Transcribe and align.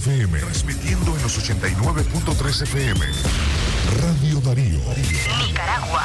FM, 0.00 0.38
transmitiendo 0.38 1.14
en 1.14 1.22
los 1.22 1.38
89.3 1.38 2.62
FM. 2.62 3.06
Radio 4.00 4.40
Darío. 4.40 4.80
Nicaragua. 5.46 6.04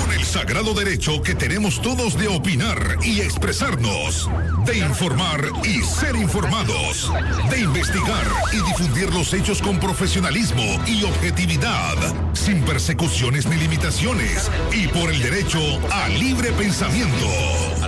Con 0.00 0.12
el 0.14 0.24
sagrado 0.24 0.72
derecho 0.72 1.20
que 1.20 1.34
tenemos 1.34 1.82
todos 1.82 2.16
de 2.16 2.28
opinar 2.28 2.96
y 3.02 3.20
expresarnos, 3.20 4.30
de 4.64 4.78
informar 4.78 5.44
y 5.64 5.82
ser 5.82 6.16
informados, 6.16 7.12
de 7.50 7.60
investigar 7.60 8.26
y 8.52 8.62
difundir 8.68 9.12
los 9.12 9.34
hechos 9.34 9.60
con 9.60 9.78
profesionalismo 9.78 10.80
y 10.86 11.04
objetividad, 11.04 11.96
sin 12.32 12.62
persecuciones 12.62 13.44
ni 13.44 13.56
limitaciones, 13.56 14.50
y 14.72 14.86
por 14.88 15.10
el 15.10 15.20
derecho 15.20 15.60
a 15.90 16.08
libre 16.08 16.52
pensamiento, 16.52 17.28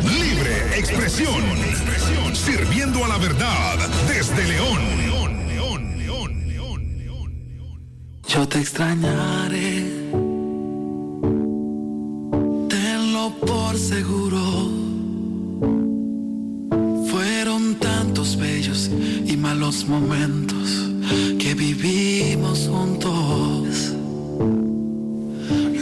libre 0.01 0.79
expresión, 0.79 1.43
sirviendo 2.35 3.05
a 3.05 3.09
la 3.09 3.19
verdad 3.19 3.79
desde 4.09 4.45
León. 4.49 4.95
Yo 8.27 8.49
te 8.49 8.59
extrañaré, 8.59 9.85
tenlo 12.69 13.33
por 13.47 13.79
seguro. 13.79 14.41
Fueron 17.11 17.77
tantos 17.77 18.37
bellos 18.37 18.91
y 19.25 19.37
malos 19.37 19.87
momentos 19.87 20.91
que 21.39 21.55
vivimos 21.55 22.69
juntos. 22.69 23.93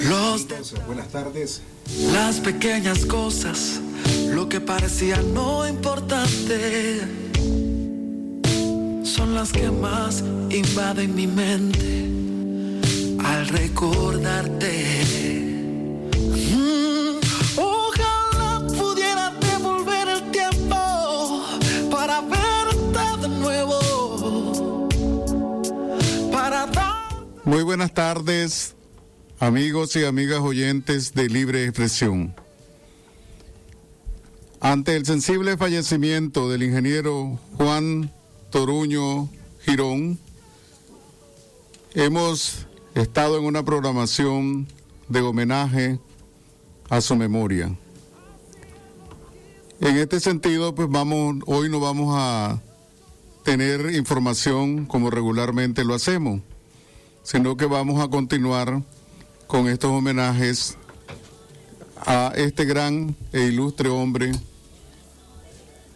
Los 0.09 0.47
Buenas 0.87 1.09
tardes. 1.09 1.62
Las 2.12 2.41
pequeñas 2.41 3.05
cosas, 3.06 3.81
lo 4.33 4.49
que 4.49 4.61
parecía 4.61 5.21
no 5.21 5.69
importante, 5.69 7.01
son 9.05 9.35
las 9.35 9.53
que 9.53 9.71
más 9.71 10.25
invaden 10.51 11.15
mi 11.15 11.27
mente 11.27 12.09
al 13.23 13.47
recordarte. 13.48 14.73
Mm, 16.51 17.21
ojalá 17.56 18.67
pudiera 18.79 19.33
devolver 19.33 20.09
el 20.09 20.31
tiempo 20.31 21.47
para 21.91 22.23
verte 22.23 23.21
de 23.21 23.28
nuevo, 23.28 24.89
Muy 27.45 27.62
buenas 27.65 27.93
tardes, 27.93 28.75
amigos 29.39 29.95
y 29.97 30.05
amigas 30.06 30.41
oyentes 30.41 31.12
de 31.12 31.28
Libre 31.28 31.65
Expresión. 31.65 32.42
Ante 34.65 34.95
el 34.95 35.05
sensible 35.05 35.57
fallecimiento 35.57 36.49
del 36.49 36.63
ingeniero 36.63 37.37
Juan 37.57 38.13
Toruño 38.51 39.29
Girón, 39.67 40.21
hemos 41.95 42.69
estado 42.95 43.39
en 43.39 43.45
una 43.45 43.65
programación 43.65 44.69
de 45.09 45.21
homenaje 45.21 45.99
a 46.89 47.01
su 47.01 47.17
memoria. 47.17 47.77
En 49.81 49.97
este 49.97 50.21
sentido, 50.21 50.73
pues 50.77 50.89
vamos, 50.89 51.39
hoy 51.47 51.69
no 51.69 51.81
vamos 51.81 52.15
a 52.17 52.63
tener 53.43 53.93
información 53.97 54.87
como 54.87 55.11
regularmente 55.11 55.85
lo 55.85 55.95
hacemos, 55.95 56.41
sino 57.25 57.57
que 57.57 57.67
vamos 57.67 58.01
a 58.01 58.07
continuar 58.07 58.81
con 59.49 59.67
estos 59.67 59.91
homenajes 59.91 60.79
a 61.97 62.33
este 62.37 62.65
gran 62.65 63.17
e 63.33 63.41
ilustre 63.43 63.89
hombre, 63.89 64.31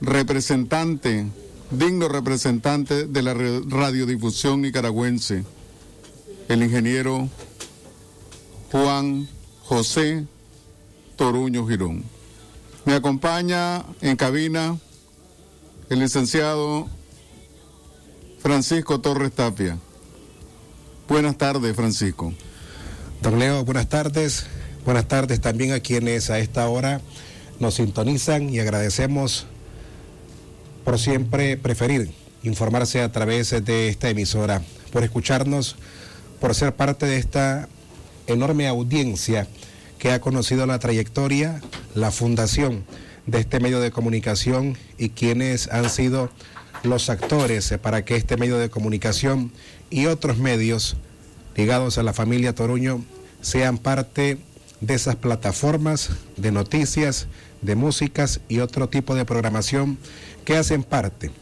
representante, 0.01 1.27
digno 1.71 2.09
representante 2.09 3.07
de 3.07 3.23
la 3.23 3.35
radiodifusión 3.35 4.63
nicaragüense, 4.63 5.45
el 6.49 6.63
ingeniero 6.63 7.29
Juan 8.71 9.29
José 9.65 10.27
Toruño 11.17 11.67
Girón. 11.67 12.05
Me 12.85 12.95
acompaña 12.95 13.85
en 14.01 14.17
cabina 14.17 14.79
el 15.91 15.99
licenciado 15.99 16.89
Francisco 18.41 19.01
Torres 19.01 19.33
Tapia. 19.33 19.79
Buenas 21.09 21.37
tardes, 21.37 21.75
Francisco. 21.75 22.33
Don 23.23 23.39
Leo, 23.39 23.65
buenas 23.65 23.89
tardes. 23.89 24.47
Buenas 24.85 25.09
tardes 25.09 25.41
también 25.41 25.73
a 25.73 25.81
quienes 25.81 26.31
a 26.31 26.39
esta 26.39 26.69
hora 26.69 27.01
nos 27.59 27.75
sintonizan 27.75 28.51
y 28.51 28.61
agradecemos 28.61 29.47
por 30.87 31.01
siempre 31.01 31.57
preferir 31.57 32.13
informarse 32.45 33.03
a 33.03 33.11
través 33.11 33.51
de 33.51 33.89
esta 33.89 34.09
emisora, 34.09 34.63
por 34.93 35.03
escucharnos, 35.03 35.75
por 36.41 36.55
ser 36.55 36.77
parte 36.77 37.07
de 37.07 37.17
esta 37.17 37.69
enorme 38.29 38.69
audiencia 38.69 39.49
que 39.99 40.13
ha 40.13 40.21
conocido 40.21 40.65
la 40.65 40.79
trayectoria, 40.79 41.61
la 41.97 42.13
fundación 42.13 42.85
de 43.27 43.41
este 43.41 43.59
medio 43.59 43.81
de 43.81 43.91
comunicación 43.91 44.79
y 44.97 45.09
quienes 45.09 45.67
han 45.73 45.91
sido 45.91 46.31
los 46.85 47.11
actores 47.11 47.75
para 47.83 48.05
que 48.05 48.15
este 48.15 48.37
medio 48.37 48.57
de 48.57 48.71
comunicación 48.71 49.51
y 49.91 50.07
otros 50.07 50.39
medios 50.39 50.97
ligados 51.57 51.99
a 51.99 52.05
la 52.05 52.13
familia 52.13 52.55
Toruño 52.55 53.05
sean 53.41 53.79
parte 53.79 54.39
de 54.81 54.95
esas 54.95 55.17
plataformas 55.17 56.11
de 56.37 56.53
noticias, 56.53 57.27
de 57.61 57.75
músicas 57.75 58.41
y 58.49 58.61
otro 58.61 58.89
tipo 58.89 59.17
de 59.17 59.25
programación 59.25 59.99
que 60.47 60.57
hacen 60.57 60.85
parte 60.85 61.33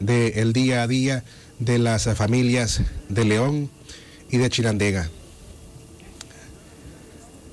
del 0.00 0.52
día 0.52 0.82
a 0.82 0.86
día 0.86 1.24
de 1.58 1.78
las 1.78 2.04
familias 2.14 2.82
de 3.08 3.24
León 3.24 3.70
y 4.30 4.36
de 4.36 4.50
Chirandega. 4.50 5.08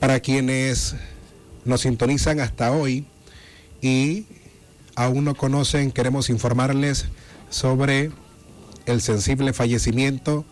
Para 0.01 0.19
quienes 0.19 0.97
nos 1.63 1.81
sintonizan 1.81 2.41
hasta 2.41 2.73
hoy 2.73 3.05
y 3.81 4.25
aún 4.95 5.23
no 5.23 5.33
conocen, 5.35 5.93
queremos 5.93 6.29
informarles 6.29 7.05
sobre 7.49 8.11
el 8.85 9.01
sensible 9.01 9.53
fallecimiento 9.53 10.43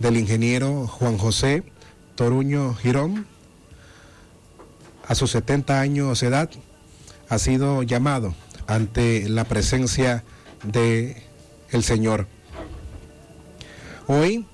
del 0.00 0.16
ingeniero 0.16 0.88
Juan 0.88 1.18
José 1.18 1.62
Toruño 2.16 2.74
Girón. 2.74 3.26
A 5.06 5.14
sus 5.14 5.30
70 5.30 5.80
años 5.80 6.20
de 6.20 6.26
edad 6.26 6.50
ha 7.28 7.38
sido 7.38 7.84
llamado 7.84 8.34
ante 8.70 9.28
la 9.28 9.44
presencia 9.44 10.22
de 10.62 11.20
el 11.70 11.82
Señor. 11.82 12.28
Hoy 14.06 14.46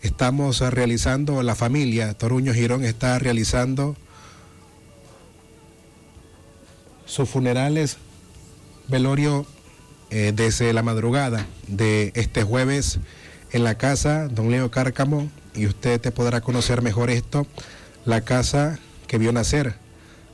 estamos 0.00 0.60
realizando, 0.60 1.42
la 1.42 1.56
familia 1.56 2.14
Toruño 2.14 2.54
Girón 2.54 2.84
está 2.84 3.18
realizando 3.18 3.96
sus 7.04 7.28
funerales, 7.28 7.96
velorio 8.86 9.44
eh, 10.10 10.32
desde 10.34 10.72
la 10.72 10.84
madrugada 10.84 11.44
de 11.66 12.12
este 12.14 12.44
jueves 12.44 13.00
en 13.50 13.64
la 13.64 13.76
casa 13.76 14.28
Don 14.28 14.52
Leo 14.52 14.70
Cárcamo, 14.70 15.28
y 15.54 15.66
usted 15.66 16.00
te 16.00 16.12
podrá 16.12 16.42
conocer 16.42 16.80
mejor 16.80 17.10
esto, 17.10 17.44
la 18.04 18.20
casa 18.20 18.78
que 19.08 19.18
vio 19.18 19.32
nacer 19.32 19.87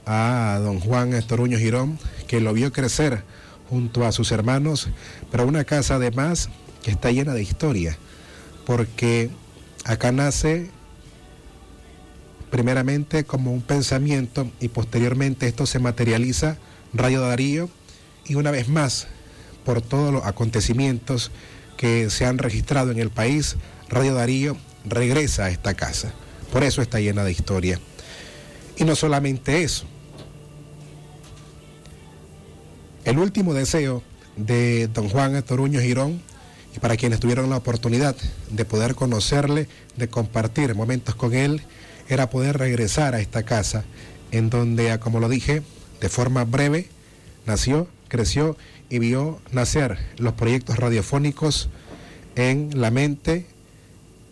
a 0.06 0.59
don 0.62 0.81
Juan 0.81 1.20
Toruño 1.26 1.59
Girón, 1.59 1.98
que 2.26 2.41
lo 2.41 2.53
vio 2.53 2.72
crecer 2.72 3.22
junto 3.69 4.04
a 4.04 4.12
sus 4.12 4.32
hermanos, 4.32 4.88
pero 5.31 5.47
una 5.47 5.65
casa 5.65 5.97
además 5.97 6.50
que 6.82 6.91
está 6.91 7.10
llena 7.10 7.34
de 7.34 7.42
historia, 7.42 7.97
porque 8.66 9.31
acá 9.84 10.12
nace 10.12 10.70
primeramente 12.50 13.25
como 13.25 13.53
un 13.53 13.62
pensamiento 13.62 14.50
y 14.60 14.69
posteriormente 14.69 15.47
esto 15.47 15.66
se 15.66 15.78
materializa 15.78 16.56
Radio 16.93 17.20
Darío 17.20 17.69
y 18.26 18.37
una 18.37 18.50
vez 18.50 18.69
más 18.69 19.09
por 19.64 19.82
todos 19.82 20.12
los 20.12 20.25
acontecimientos 20.25 21.32
que 21.76 22.10
se 22.10 22.26
han 22.26 22.38
registrado 22.38 22.90
en 22.93 22.99
el 22.99 23.11
país, 23.11 23.56
Radio 23.88 24.14
Darío 24.14 24.56
regresa 24.84 25.46
a 25.46 25.50
esta 25.50 25.75
casa. 25.75 26.12
Por 26.52 26.62
eso 26.62 26.82
está 26.82 27.00
llena 27.00 27.25
de 27.25 27.32
historia. 27.32 27.81
Y 28.76 28.84
no 28.84 28.94
solamente 28.94 29.62
eso. 29.62 29.87
El 33.05 33.19
último 33.19 33.53
deseo 33.53 34.03
de 34.37 34.89
don 34.89 35.11
Juan 35.11 35.43
Toruño 35.43 35.81
Girón, 35.81 36.23
y 36.75 36.79
para 36.79 36.97
quienes 36.97 37.21
tuvieron 37.21 37.51
la 37.51 37.59
oportunidad 37.59 38.17
de 38.51 38.65
poder 38.65 38.95
conocerle, 38.95 39.69
de 39.97 40.09
compartir 40.09 40.75
momentos 40.75 41.15
con 41.15 41.35
él, 41.35 41.62
era 42.09 42.31
poder 42.31 42.59
regresar 42.59 43.15
a 43.15 43.21
esta 43.21 43.43
casa, 43.43 43.85
en 44.31 44.51
donde, 44.51 44.99
como 44.99 45.21
lo 45.21 45.29
dije, 45.29 45.62
de 46.01 46.09
forma 46.09 46.45
breve, 46.45 46.89
nació, 47.47 47.89
creció 48.09 48.56
y 48.89 48.99
vio 48.99 49.39
nacer 49.53 49.99
los 50.17 50.33
proyectos 50.33 50.79
radiofónicos 50.79 51.69
en 52.37 52.71
la 52.75 52.91
mente 52.91 53.47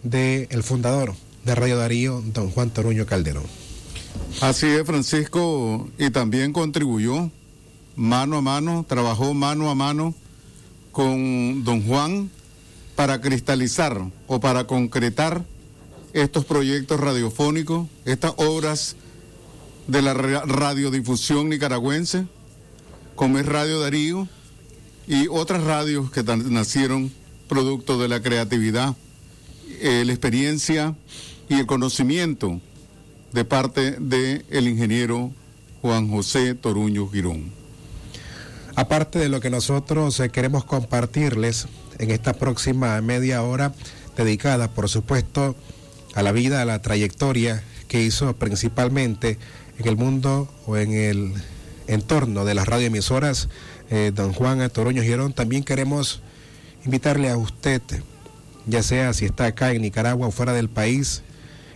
del 0.02 0.62
fundador 0.62 1.14
de 1.44 1.54
Radio 1.54 1.76
Darío, 1.76 2.22
don 2.32 2.50
Juan 2.50 2.70
Toruño 2.70 3.06
Calderón. 3.06 3.44
Así 4.40 4.66
es, 4.66 4.84
Francisco, 4.84 5.88
y 5.98 6.10
también 6.10 6.52
contribuyó 6.52 7.30
mano 7.96 8.38
a 8.38 8.40
mano, 8.42 8.84
trabajó 8.88 9.34
mano 9.34 9.70
a 9.70 9.74
mano 9.74 10.14
con 10.92 11.64
don 11.64 11.86
Juan 11.86 12.30
para 12.94 13.20
cristalizar 13.20 14.10
o 14.26 14.40
para 14.40 14.66
concretar 14.66 15.44
estos 16.12 16.44
proyectos 16.44 17.00
radiofónicos, 17.00 17.88
estas 18.04 18.34
obras 18.36 18.96
de 19.86 20.02
la 20.02 20.14
radiodifusión 20.14 21.48
nicaragüense, 21.48 22.26
como 23.14 23.38
es 23.38 23.46
Radio 23.46 23.80
Darío 23.80 24.28
y 25.06 25.28
otras 25.28 25.64
radios 25.64 26.10
que 26.10 26.22
nacieron 26.22 27.12
producto 27.48 27.98
de 27.98 28.08
la 28.08 28.22
creatividad, 28.22 28.96
eh, 29.80 30.04
la 30.06 30.12
experiencia 30.12 30.94
y 31.48 31.54
el 31.54 31.66
conocimiento 31.66 32.60
de 33.32 33.44
parte 33.44 33.92
del 33.92 34.44
el 34.50 34.68
ingeniero 34.68 35.32
Juan 35.80 36.08
José 36.08 36.54
Toruño 36.54 37.08
Girón. 37.08 37.61
Aparte 38.74 39.18
de 39.18 39.28
lo 39.28 39.40
que 39.40 39.50
nosotros 39.50 40.18
eh, 40.20 40.30
queremos 40.30 40.64
compartirles 40.64 41.66
en 41.98 42.10
esta 42.10 42.32
próxima 42.32 43.00
media 43.02 43.42
hora, 43.42 43.74
dedicada, 44.16 44.68
por 44.72 44.88
supuesto, 44.88 45.54
a 46.14 46.22
la 46.22 46.32
vida, 46.32 46.62
a 46.62 46.64
la 46.64 46.80
trayectoria 46.80 47.62
que 47.88 48.02
hizo 48.02 48.34
principalmente 48.36 49.38
en 49.78 49.88
el 49.88 49.96
mundo 49.96 50.48
o 50.66 50.76
en 50.76 50.92
el 50.92 51.34
entorno 51.86 52.44
de 52.44 52.54
las 52.54 52.66
radioemisoras, 52.66 53.48
eh, 53.90 54.10
don 54.14 54.32
Juan 54.32 54.68
Toruño 54.70 55.02
Girón, 55.02 55.34
también 55.34 55.64
queremos 55.64 56.22
invitarle 56.84 57.28
a 57.28 57.36
usted, 57.36 57.82
ya 58.66 58.82
sea 58.82 59.12
si 59.12 59.26
está 59.26 59.46
acá 59.46 59.72
en 59.72 59.82
Nicaragua 59.82 60.28
o 60.28 60.30
fuera 60.30 60.54
del 60.54 60.70
país, 60.70 61.22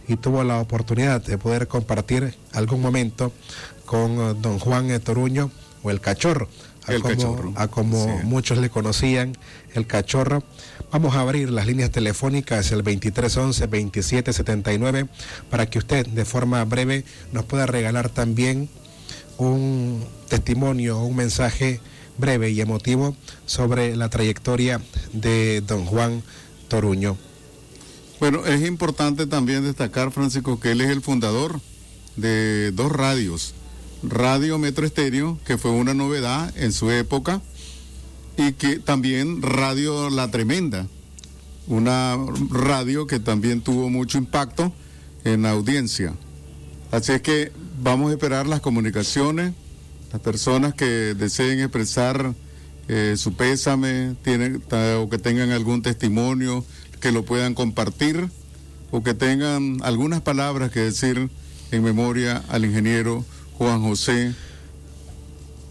y 0.09 0.17
tuvo 0.17 0.45
la 0.45 0.61
oportunidad 0.61 1.23
de 1.23 1.37
poder 1.37 1.69
compartir 1.69 2.35
algún 2.53 2.81
momento 2.81 3.33
con 3.85 4.13
eh, 4.13 4.35
don 4.41 4.59
Juan 4.59 4.99
Toruño 5.01 5.51
o 5.83 5.91
el 5.91 6.01
cachorro, 6.01 6.49
a 6.87 6.93
el 6.93 7.03
como, 7.03 7.15
cachorro. 7.15 7.53
A 7.57 7.69
como 7.69 8.07
muchos 8.25 8.57
le 8.59 8.71
conocían, 8.71 9.37
el 9.75 9.87
cachorro. 9.87 10.43
Vamos 10.91 11.15
a 11.17 11.21
abrir 11.21 11.51
las 11.51 11.67
líneas 11.67 11.91
telefónicas 11.91 12.73
el 12.73 12.83
2311-2779 12.85 15.09
para 15.51 15.67
que 15.67 15.79
usted 15.79 16.07
de 16.07 16.25
forma 16.25 16.65
breve 16.65 17.05
nos 17.33 17.45
pueda 17.45 17.67
regalar 17.67 18.09
también 18.09 18.71
un 19.39 20.03
testimonio, 20.29 21.01
un 21.01 21.17
mensaje 21.17 21.81
breve 22.19 22.51
y 22.51 22.61
emotivo 22.61 23.17
sobre 23.45 23.97
la 23.97 24.09
trayectoria 24.09 24.81
de 25.13 25.61
don 25.61 25.85
Juan 25.85 26.23
Toruño. 26.69 27.19
Bueno, 28.19 28.47
es 28.47 28.67
importante 28.67 29.27
también 29.27 29.65
destacar, 29.65 30.11
Francisco, 30.11 30.59
que 30.59 30.73
él 30.73 30.81
es 30.81 30.89
el 30.91 31.03
fundador 31.03 31.61
de 32.17 32.73
dos 32.73 32.91
radios. 32.91 33.55
Radio 34.03 34.59
Metro 34.59 34.87
Estéreo, 34.87 35.39
que 35.45 35.59
fue 35.59 35.71
una 35.71 35.95
novedad 35.95 36.53
en 36.57 36.73
su 36.73 36.91
época, 36.91 37.41
y 38.37 38.53
que 38.53 38.79
también 38.79 39.43
Radio 39.43 40.11
La 40.11 40.31
Tremenda, 40.31 40.87
una 41.67 42.17
radio 42.51 43.07
que 43.07 43.19
también 43.19 43.63
tuvo 43.63 43.89
mucho 43.89 44.19
impacto 44.19 44.73
en 45.25 45.43
la 45.43 45.51
audiencia. 45.51 46.15
Así 46.91 47.13
es 47.13 47.23
que 47.23 47.53
vamos 47.83 48.11
a 48.11 48.15
esperar 48.15 48.47
las 48.47 48.61
comunicaciones, 48.61 49.55
las 50.13 50.21
personas 50.21 50.75
que 50.75 51.15
deseen 51.15 51.61
expresar 51.61 52.35
eh, 52.89 53.15
su 53.17 53.35
pésame 53.35 54.15
tienen, 54.23 54.63
o 54.99 55.09
que 55.09 55.19
tengan 55.19 55.51
algún 55.51 55.83
testimonio, 55.83 56.65
que 57.01 57.13
lo 57.13 57.25
puedan 57.25 57.55
compartir 57.55 58.29
o 58.91 59.03
que 59.03 59.15
tengan 59.15 59.79
algunas 59.83 60.21
palabras 60.21 60.71
que 60.71 60.81
decir 60.81 61.29
en 61.71 61.83
memoria 61.83 62.43
al 62.49 62.65
ingeniero 62.65 63.25
Juan 63.59 63.83
José 63.83 64.35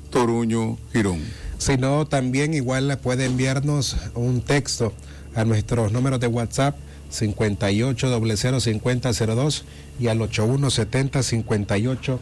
Toruño 0.09 0.77
Girón. 0.91 1.19
Si 1.57 1.77
no, 1.77 2.05
también 2.05 2.53
igual 2.53 2.97
puede 3.01 3.25
enviarnos 3.25 3.95
un 4.13 4.41
texto 4.41 4.93
a 5.35 5.45
nuestros 5.45 5.91
números 5.91 6.19
de 6.19 6.27
WhatsApp 6.27 6.75
58 7.09 8.09
5002 8.59 9.65
y 9.99 10.07
al 10.07 10.21
8170 10.21 11.23
58 11.23 12.19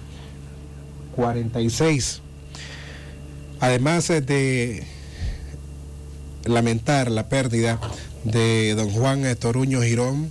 46. 1.15 2.21
Además 3.59 4.07
de 4.07 4.83
lamentar 6.45 7.09
la 7.09 7.29
pérdida 7.29 7.79
de 8.23 8.75
don 8.75 8.89
Juan 8.89 9.23
Toruño 9.37 9.81
Girón, 9.81 10.29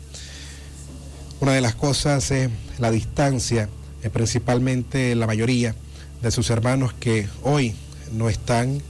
una 1.40 1.52
de 1.52 1.61
las 1.61 1.75
cosas 1.75 2.31
es 2.31 2.50
la 2.78 2.90
distancia, 2.90 3.69
principalmente 4.10 5.14
la 5.14 5.26
mayoría 5.26 5.75
de 6.22 6.31
sus 6.31 6.50
hermanos 6.50 6.93
que 6.94 7.28
hoy 7.43 7.75
no 8.12 8.28
están 8.28 8.81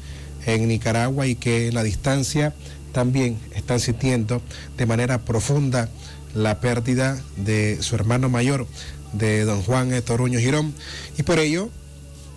en 0.46 0.68
Nicaragua 0.68 1.26
y 1.26 1.34
que 1.34 1.68
en 1.68 1.74
la 1.74 1.82
distancia 1.82 2.54
también 2.92 3.38
están 3.54 3.80
sintiendo 3.80 4.42
de 4.76 4.86
manera 4.86 5.18
profunda 5.18 5.88
la 6.34 6.60
pérdida 6.60 7.20
de 7.36 7.78
su 7.80 7.94
hermano 7.94 8.28
mayor, 8.28 8.66
de 9.12 9.44
don 9.44 9.62
Juan 9.62 9.90
Toruño 10.02 10.38
Girón. 10.38 10.72
Y 11.18 11.22
por 11.22 11.38
ello, 11.38 11.68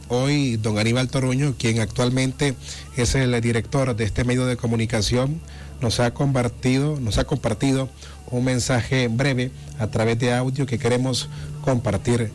hoy 0.07 0.57
don 0.57 0.77
Aníbal 0.77 1.10
Toruño, 1.10 1.56
quien 1.57 1.80
actualmente 1.80 2.56
es 2.98 3.16
el 3.16 3.39
director 3.42 3.95
de 3.95 4.04
este 4.04 4.24
medio 4.24 4.45
de 4.45 4.57
comunicación, 4.57 5.39
nos 5.81 6.00
ha 6.00 6.13
compartido, 6.13 7.00
nos 7.00 7.18
ha 7.18 7.25
compartido 7.25 7.89
un 8.31 8.45
mensaje 8.45 9.07
breve 9.07 9.51
a 9.77 9.88
través 9.88 10.18
de 10.19 10.33
audio 10.33 10.66
que 10.66 10.80
queremos 10.80 11.30
compartir 11.63 12.31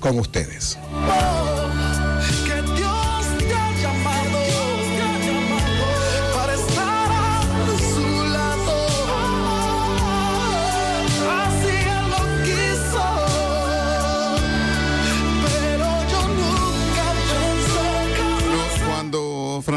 con 0.00 0.18
ustedes. 0.18 0.78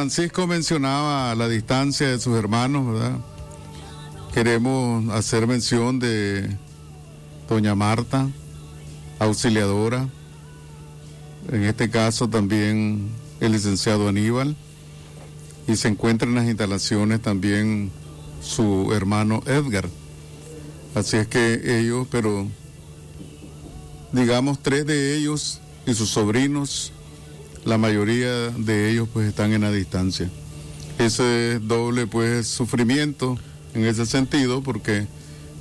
Francisco 0.04 0.48
mencionaba 0.48 1.34
la 1.34 1.48
distancia 1.48 2.10
de 2.10 2.20
sus 2.20 2.38
hermanos, 2.38 2.94
¿verdad? 2.94 3.18
Queremos 4.34 5.08
hacer 5.14 5.48
mención 5.48 5.98
de 5.98 6.58
doña 7.48 7.74
Marta, 7.74 8.28
auxiliadora, 9.24 10.08
en 11.52 11.64
este 11.64 11.90
caso 11.90 12.30
también 12.30 13.10
el 13.40 13.52
licenciado 13.52 14.08
Aníbal, 14.08 14.56
y 15.68 15.75
se 15.75 15.88
encuentra 15.88 16.28
en 16.28 16.36
las 16.36 16.46
instalaciones 16.46 17.22
también 17.22 17.92
su 18.42 18.94
hermano 18.94 19.42
Edgar. 19.46 19.88
Así 20.96 21.18
es 21.18 21.27
que 21.27 21.80
ellos, 21.80 22.08
pero 22.12 22.48
digamos 24.12 24.60
tres 24.62 24.86
de 24.86 25.15
ellos 25.18 25.60
y 25.88 25.94
sus 25.94 26.10
sobrinos 26.10 26.92
la 27.65 27.77
mayoría 27.77 28.50
de 28.50 28.92
ellos 28.92 29.08
pues 29.12 29.27
están 29.27 29.53
en 29.53 29.62
la 29.62 29.72
distancia. 29.72 30.30
Ese 31.00 31.60
doble 31.60 32.08
pues 32.08 32.48
sufrimiento 32.48 33.38
en 33.74 33.86
ese 33.86 34.06
sentido 34.06 34.62
porque 34.62 35.08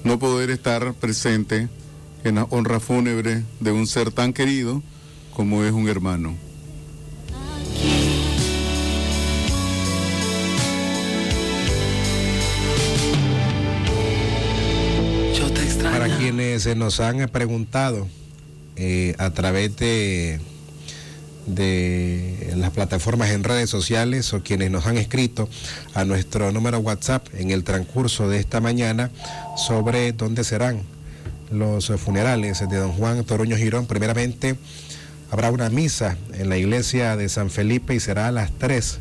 no 0.04 0.18
poder 0.18 0.50
estar 0.50 0.94
presente 0.94 1.68
en 2.24 2.36
la 2.36 2.44
honra 2.44 2.80
fúnebre 2.80 3.42
de 3.60 3.72
un 3.72 3.86
ser 3.86 4.10
tan 4.10 4.32
querido 4.32 4.82
como 5.34 5.64
es 5.64 5.72
un 5.72 5.88
hermano. 5.88 6.34
Para 15.82 16.16
quienes 16.16 16.76
nos 16.76 17.00
han 17.00 17.28
preguntado 17.28 18.06
eh, 18.76 19.14
a 19.18 19.30
través 19.30 19.76
de 19.76 20.40
de 21.46 22.52
las 22.56 22.70
plataformas 22.70 23.30
en 23.30 23.44
redes 23.44 23.68
sociales 23.68 24.32
o 24.32 24.42
quienes 24.42 24.70
nos 24.70 24.86
han 24.86 24.96
escrito 24.96 25.48
a 25.94 26.04
nuestro 26.04 26.52
número 26.52 26.78
WhatsApp 26.78 27.26
en 27.34 27.50
el 27.50 27.64
transcurso 27.64 28.28
de 28.28 28.38
esta 28.38 28.60
mañana 28.60 29.10
sobre 29.56 30.12
dónde 30.12 30.44
serán 30.44 30.82
los 31.52 31.92
funerales 32.00 32.60
de 32.68 32.76
don 32.76 32.92
Juan 32.92 33.24
Toruño 33.24 33.56
Girón. 33.56 33.86
Primeramente, 33.86 34.56
habrá 35.30 35.50
una 35.50 35.70
misa 35.70 36.16
en 36.34 36.48
la 36.48 36.56
iglesia 36.56 37.16
de 37.16 37.28
San 37.28 37.50
Felipe 37.50 37.94
y 37.94 38.00
será 38.00 38.28
a 38.28 38.32
las 38.32 38.50
3. 38.58 38.98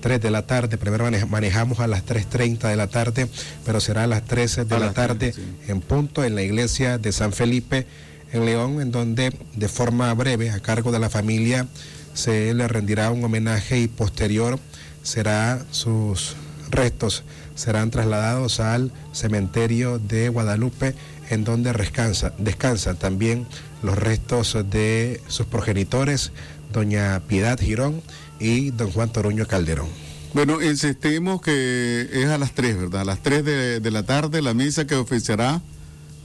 3 0.00 0.20
de 0.20 0.30
la 0.30 0.46
tarde, 0.46 0.78
primero 0.78 1.08
manejamos 1.28 1.80
a 1.80 1.86
las 1.86 2.06
3.30 2.06 2.68
de 2.68 2.76
la 2.76 2.86
tarde, 2.86 3.28
pero 3.66 3.80
será 3.80 4.04
a 4.04 4.06
las 4.06 4.24
13 4.24 4.64
de 4.64 4.78
la 4.78 4.92
tarde 4.92 5.34
en 5.68 5.82
punto 5.82 6.24
en 6.24 6.34
la 6.34 6.42
iglesia 6.42 6.96
de 6.96 7.12
San 7.12 7.32
Felipe 7.32 7.86
en 8.32 8.46
León, 8.46 8.80
en 8.80 8.92
donde 8.92 9.30
de 9.56 9.68
forma 9.68 10.12
breve, 10.14 10.50
a 10.50 10.60
cargo 10.60 10.90
de 10.90 11.00
la 11.00 11.10
familia, 11.10 11.66
se 12.14 12.54
le 12.54 12.66
rendirá 12.66 13.10
un 13.10 13.22
homenaje 13.22 13.78
y 13.78 13.88
posterior 13.88 14.58
será 15.02 15.64
sus 15.70 16.34
restos 16.70 17.24
serán 17.60 17.90
trasladados 17.90 18.58
al 18.58 18.90
cementerio 19.12 19.98
de 19.98 20.30
Guadalupe, 20.30 20.94
en 21.30 21.44
donde 21.44 21.72
descansa, 21.72 22.34
descansan 22.38 22.96
también 22.96 23.46
los 23.82 23.96
restos 23.96 24.56
de 24.68 25.22
sus 25.28 25.46
progenitores, 25.46 26.32
doña 26.72 27.20
Piedad 27.20 27.58
Girón 27.58 28.02
y 28.38 28.70
don 28.72 28.90
Juan 28.90 29.10
Toruño 29.10 29.46
Calderón. 29.46 29.88
Bueno, 30.34 30.62
insistimos 30.62 31.40
que 31.40 32.08
es 32.12 32.26
a 32.26 32.38
las 32.38 32.52
3, 32.52 32.76
¿verdad? 32.78 33.02
A 33.02 33.04
las 33.04 33.22
3 33.22 33.44
de, 33.44 33.80
de 33.80 33.90
la 33.90 34.02
tarde 34.02 34.42
la 34.42 34.54
misa 34.54 34.86
que 34.86 34.96
oficiará 34.96 35.62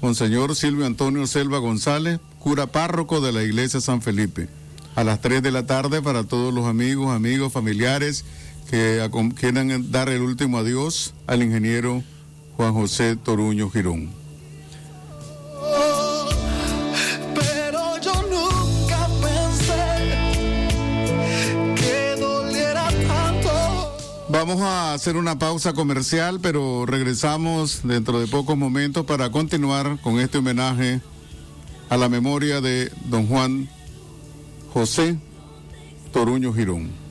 Monseñor 0.02 0.56
Silvio 0.56 0.86
Antonio 0.86 1.26
Selva 1.28 1.60
González, 1.60 2.20
cura 2.40 2.68
párroco 2.68 3.22
de 3.22 3.32
la 3.32 3.44
iglesia 3.44 3.82
San 3.82 4.02
Felipe. 4.02 4.50
A 4.96 5.04
las 5.04 5.22
3 5.22 5.42
de 5.42 5.52
la 5.52 5.66
tarde 5.66 6.02
para 6.02 6.24
todos 6.24 6.54
los 6.54 6.66
amigos, 6.66 7.16
amigos, 7.16 7.54
familiares 7.54 8.26
que 8.70 9.08
quieran 9.36 9.92
dar 9.92 10.10
el 10.10 10.22
último 10.22 10.58
adiós 10.58 11.14
al 11.28 11.44
ingeniero 11.44 12.04
Juan 12.58 12.74
José 12.74 13.16
Toruño 13.16 13.70
Girón. 13.70 14.25
Vamos 24.48 24.62
a 24.62 24.94
hacer 24.94 25.18
una 25.18 25.40
pausa 25.40 25.74
comercial, 25.74 26.40
pero 26.40 26.86
regresamos 26.86 27.80
dentro 27.82 28.20
de 28.20 28.28
pocos 28.28 28.56
momentos 28.56 29.04
para 29.04 29.32
continuar 29.32 30.00
con 30.02 30.20
este 30.20 30.38
homenaje 30.38 31.02
a 31.90 31.98
la 31.98 32.10
memoria 32.10 32.62
de 32.62 32.92
don 33.06 33.26
Juan 33.26 33.68
José 34.72 35.18
Toruño 36.14 36.54
Girón. 36.54 37.05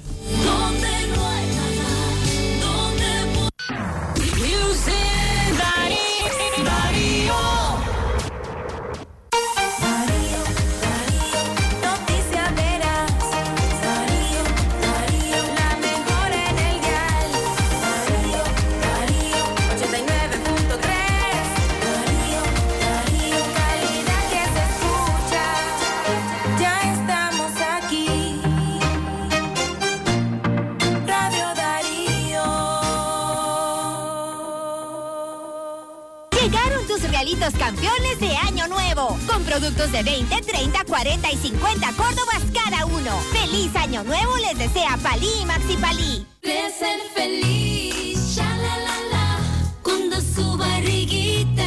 Con 39.26 39.42
productos 39.44 39.90
de 39.92 40.02
20, 40.02 40.42
30, 40.42 40.84
40 40.84 41.32
y 41.32 41.36
50 41.36 41.92
Córdobas 41.92 42.42
cada 42.52 42.86
uno. 42.86 43.18
¡Feliz 43.32 43.74
Año 43.76 44.04
Nuevo! 44.04 44.36
Les 44.38 44.58
desea 44.58 44.96
Palí 45.02 45.28
y 45.42 45.46
Maxi 45.46 45.76
Palí. 45.76 46.26
Crecer 46.40 47.00
feliz, 47.14 48.34
ya 48.34 48.44
la 48.44 48.76
la 48.78 48.96
la. 49.10 49.40
Su 50.34 50.56
barriguita 50.56 51.63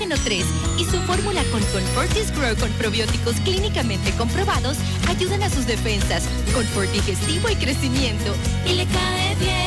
Nestógeno 0.00 0.16
3 0.24 0.46
y 0.78 0.84
su 0.84 0.98
fórmula 1.02 1.42
con 1.52 1.60
Confortis 1.60 2.32
Grow 2.34 2.56
con 2.56 2.70
probióticos 2.72 3.34
clínicamente 3.40 4.12
comprobados 4.12 4.78
ayudan 5.08 5.42
a 5.42 5.50
sus 5.50 5.66
defensas, 5.66 6.24
confort 6.54 6.90
digestivo 6.90 7.50
y 7.50 7.54
crecimiento. 7.56 8.34
Y 8.66 8.74
le 8.74 8.86
cae 8.86 9.36
bien. 9.36 9.60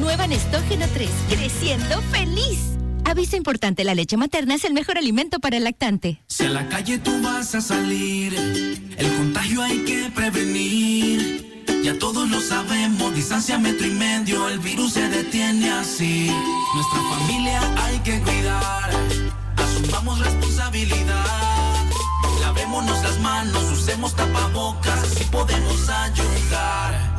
Nueva 0.00 0.26
Nestógeno 0.26 0.86
3, 0.94 1.10
creciendo 1.28 2.00
feliz. 2.10 2.58
Aviso 3.04 3.36
importante, 3.36 3.84
la 3.84 3.94
leche 3.94 4.16
materna 4.16 4.54
es 4.54 4.64
el 4.64 4.72
mejor 4.72 4.96
alimento 4.96 5.40
para 5.40 5.58
el 5.58 5.64
lactante. 5.64 6.22
Si 6.28 6.44
a 6.44 6.48
la 6.48 6.66
calle 6.68 6.98
tú 6.98 7.20
vas 7.22 7.54
a 7.54 7.60
salir, 7.60 8.34
el 8.34 9.16
contagio 9.16 9.62
hay 9.62 9.78
que 9.84 10.10
prevenir. 10.14 11.47
Ya 11.88 11.98
todos 11.98 12.28
lo 12.28 12.38
sabemos, 12.38 13.14
distancia 13.14 13.56
metro 13.56 13.86
y 13.86 13.92
medio, 13.92 14.46
el 14.50 14.58
virus 14.58 14.92
se 14.92 15.08
detiene 15.08 15.70
así. 15.70 16.30
Nuestra 16.74 17.00
familia 17.16 17.62
hay 17.82 17.98
que 18.00 18.20
cuidar, 18.20 18.90
asumamos 19.56 20.18
responsabilidad. 20.18 21.86
Lavémonos 22.42 23.02
las 23.02 23.18
manos, 23.20 23.72
usemos 23.72 24.14
tapabocas, 24.14 25.02
así 25.02 25.24
podemos 25.32 25.88
ayudar. 25.88 27.18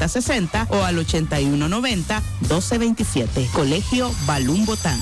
60 0.07 0.67
o 0.69 0.83
al 0.83 0.97
8190 0.97 2.21
1227. 2.41 3.49
Colegio 3.53 4.11
Balún 4.25 4.65
Botán. 4.65 4.99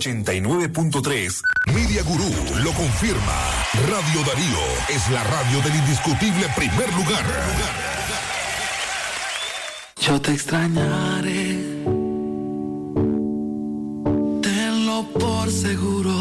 89.3. 0.00 1.42
Media 1.74 2.02
Gurú 2.02 2.32
lo 2.64 2.72
confirma. 2.72 3.36
Radio 3.86 4.24
Darío 4.24 4.58
es 4.88 5.10
la 5.10 5.22
radio 5.24 5.60
del 5.60 5.74
indiscutible 5.74 6.46
primer 6.56 6.88
lugar. 6.94 7.24
Yo 10.00 10.18
te 10.18 10.32
extrañaré. 10.32 11.58
Tenlo 14.40 15.06
por 15.18 15.50
seguro. 15.50 16.14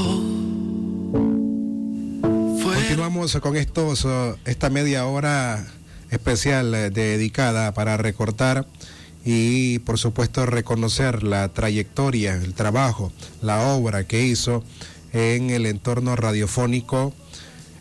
Continuamos 2.62 3.38
con 3.38 3.55
estos, 3.55 4.03
uh, 4.03 4.36
esta 4.43 4.69
media 4.69 5.05
hora 5.05 5.65
especial 6.09 6.75
eh, 6.75 6.89
dedicada 6.89 7.71
para 7.74 7.95
recortar 7.95 8.65
y 9.25 9.79
por 9.79 9.97
supuesto 9.97 10.45
reconocer 10.45 11.23
la 11.23 11.49
trayectoria, 11.49 12.35
el 12.35 12.53
trabajo, 12.53 13.11
la 13.41 13.73
obra 13.73 14.05
que 14.05 14.23
hizo 14.23 14.63
en 15.13 15.49
el 15.49 15.65
entorno 15.65 16.15
radiofónico, 16.15 17.13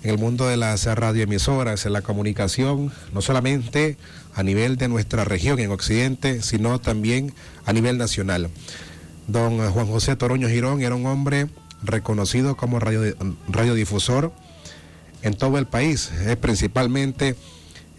en 0.03 0.11
el 0.11 0.19
mundo 0.19 0.47
de 0.47 0.57
las 0.57 0.87
radioemisoras, 0.87 1.87
en 1.87 1.93
la 1.93 2.03
comunicación, 2.03 2.93
no 3.13 3.23
solamente 3.23 3.97
a 4.35 4.43
nivel 4.43 4.77
de 4.77 4.89
nuestra 4.89 5.25
región 5.25 5.59
en 5.59 5.71
Occidente, 5.71 6.43
sino 6.43 6.81
también 6.81 7.35
a 7.67 7.73
nivel 7.73 7.99
nacional. 7.99 8.51
Don 9.27 9.59
Juan 9.71 9.87
José 9.87 10.17
Toroño 10.17 10.49
Girón 10.49 10.81
era 10.83 10.95
un 10.95 11.07
hombre 11.07 11.49
reconocido 11.83 12.57
como 12.57 12.79
radio, 12.79 13.15
radiodifusor 13.49 14.33
en 15.23 15.35
todo 15.35 15.59
el 15.59 15.67
país, 15.67 16.11
eh, 16.21 16.37
principalmente 16.37 17.37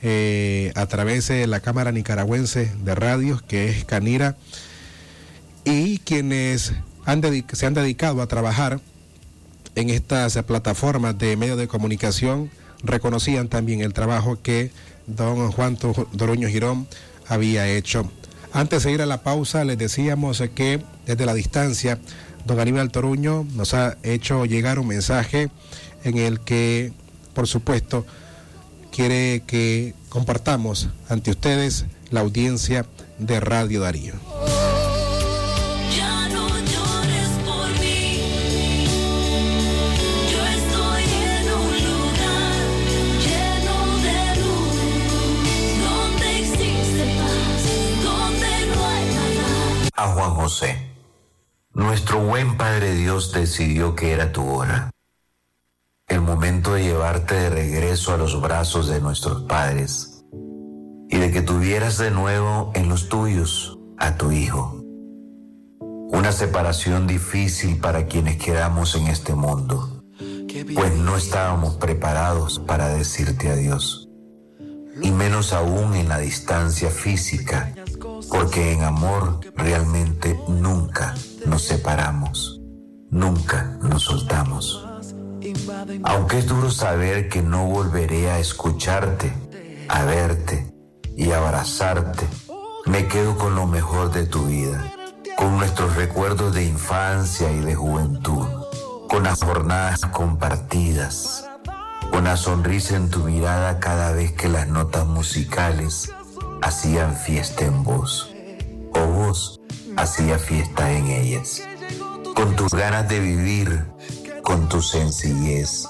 eh, 0.01 0.71
a 0.75 0.85
través 0.87 1.27
de 1.27 1.47
la 1.47 1.59
Cámara 1.59 1.91
Nicaragüense 1.91 2.71
de 2.83 2.95
Radios, 2.95 3.41
que 3.41 3.69
es 3.69 3.85
Canira, 3.85 4.37
y 5.65 5.99
quienes 5.99 6.73
se 7.53 7.65
han 7.65 7.73
dedicado 7.73 8.21
a 8.21 8.27
trabajar 8.27 8.79
en 9.75 9.89
estas 9.89 10.37
plataformas 10.43 11.17
de 11.17 11.37
medios 11.37 11.57
de 11.57 11.67
comunicación 11.67 12.49
reconocían 12.83 13.49
también 13.49 13.81
el 13.81 13.93
trabajo 13.93 14.41
que 14.41 14.71
don 15.07 15.51
Juan 15.51 15.77
Doroño 16.13 16.47
Girón 16.47 16.87
había 17.27 17.67
hecho. 17.67 18.09
Antes 18.51 18.83
de 18.83 18.91
ir 18.91 19.01
a 19.01 19.05
la 19.05 19.21
pausa, 19.21 19.63
les 19.63 19.77
decíamos 19.77 20.43
que 20.55 20.81
desde 21.05 21.25
la 21.25 21.33
distancia, 21.33 21.99
don 22.45 22.59
Aníbal 22.59 22.91
Toruño 22.91 23.45
nos 23.53 23.73
ha 23.73 23.97
hecho 24.03 24.45
llegar 24.45 24.79
un 24.79 24.87
mensaje 24.87 25.49
en 26.03 26.17
el 26.17 26.39
que, 26.39 26.91
por 27.33 27.47
supuesto, 27.47 28.05
quiere 28.99 29.43
que 29.47 29.93
compartamos 30.09 30.89
ante 31.07 31.31
ustedes 31.31 31.85
la 32.09 32.19
audiencia 32.19 32.85
de 33.17 33.39
Radio 33.39 33.79
Darío. 33.79 34.15
Ya 35.95 36.27
no 36.27 36.49
llores 36.49 37.29
por 37.45 37.69
mí. 37.79 38.85
Yo 40.33 40.41
estoy 40.57 41.03
en 41.31 41.45
un 41.47 41.71
lugar 41.87 42.59
lleno 43.23 43.77
de 44.03 44.19
luz, 44.41 44.75
donde 45.87 46.39
existe 46.41 47.03
paz, 47.19 47.63
donde 48.03 48.51
no 48.75 48.85
hay 48.85 49.05
nada. 49.15 49.87
a 49.95 50.07
Juan 50.07 50.33
José. 50.35 50.75
Nuestro 51.73 52.19
buen 52.25 52.57
Padre 52.57 52.95
Dios 52.95 53.31
decidió 53.31 53.95
que 53.95 54.11
era 54.11 54.33
tu 54.33 54.45
hora. 54.45 54.91
El 56.09 56.21
momento 56.21 56.73
de 56.73 56.83
llevarte 56.83 57.35
de 57.35 57.49
regreso 57.51 58.13
a 58.13 58.17
los 58.17 58.41
brazos 58.41 58.87
de 58.87 58.99
nuestros 58.99 59.43
padres 59.43 60.25
y 61.07 61.17
de 61.17 61.31
que 61.31 61.43
tuvieras 61.43 61.99
de 61.99 62.09
nuevo 62.09 62.71
en 62.73 62.89
los 62.89 63.09
tuyos 63.09 63.77
a 63.99 64.15
tu 64.15 64.31
hijo. 64.31 64.83
Una 66.11 66.31
separación 66.31 67.05
difícil 67.05 67.77
para 67.77 68.07
quienes 68.07 68.37
quedamos 68.37 68.95
en 68.95 69.07
este 69.07 69.35
mundo, 69.35 70.03
pues 70.73 70.95
no 70.95 71.15
estábamos 71.15 71.75
preparados 71.75 72.57
para 72.57 72.89
decirte 72.89 73.51
adiós, 73.51 74.09
y 75.03 75.11
menos 75.11 75.53
aún 75.53 75.93
en 75.95 76.09
la 76.09 76.17
distancia 76.17 76.89
física, 76.89 77.75
porque 78.29 78.73
en 78.73 78.81
amor 78.81 79.41
realmente 79.55 80.39
nunca 80.47 81.13
nos 81.45 81.61
separamos, 81.63 82.59
nunca 83.11 83.77
nos 83.81 84.03
soltamos. 84.03 84.88
Aunque 86.03 86.39
es 86.39 86.47
duro 86.47 86.71
saber 86.71 87.29
que 87.29 87.41
no 87.41 87.65
volveré 87.65 88.29
a 88.29 88.39
escucharte, 88.39 89.33
a 89.87 90.03
verte 90.03 90.73
y 91.15 91.31
abrazarte, 91.31 92.27
me 92.85 93.07
quedo 93.07 93.37
con 93.37 93.55
lo 93.55 93.67
mejor 93.67 94.11
de 94.11 94.25
tu 94.25 94.45
vida, 94.45 94.91
con 95.37 95.57
nuestros 95.57 95.95
recuerdos 95.95 96.53
de 96.53 96.65
infancia 96.65 97.51
y 97.51 97.59
de 97.59 97.75
juventud, 97.75 98.47
con 99.07 99.23
las 99.23 99.43
jornadas 99.43 100.01
compartidas, 100.05 101.49
con 102.11 102.23
la 102.23 102.37
sonrisa 102.37 102.95
en 102.95 103.09
tu 103.09 103.19
mirada 103.19 103.79
cada 103.79 104.11
vez 104.11 104.31
que 104.33 104.49
las 104.49 104.67
notas 104.67 105.05
musicales 105.05 106.11
hacían 106.61 107.15
fiesta 107.15 107.65
en 107.65 107.83
vos, 107.83 108.31
o 108.93 109.05
vos 109.05 109.59
hacía 109.97 110.39
fiesta 110.39 110.91
en 110.91 111.07
ellas, 111.07 111.61
con 112.35 112.55
tus 112.55 112.73
ganas 112.73 113.07
de 113.07 113.19
vivir, 113.19 113.85
con 114.49 114.67
tu 114.67 114.81
sencillez. 114.81 115.87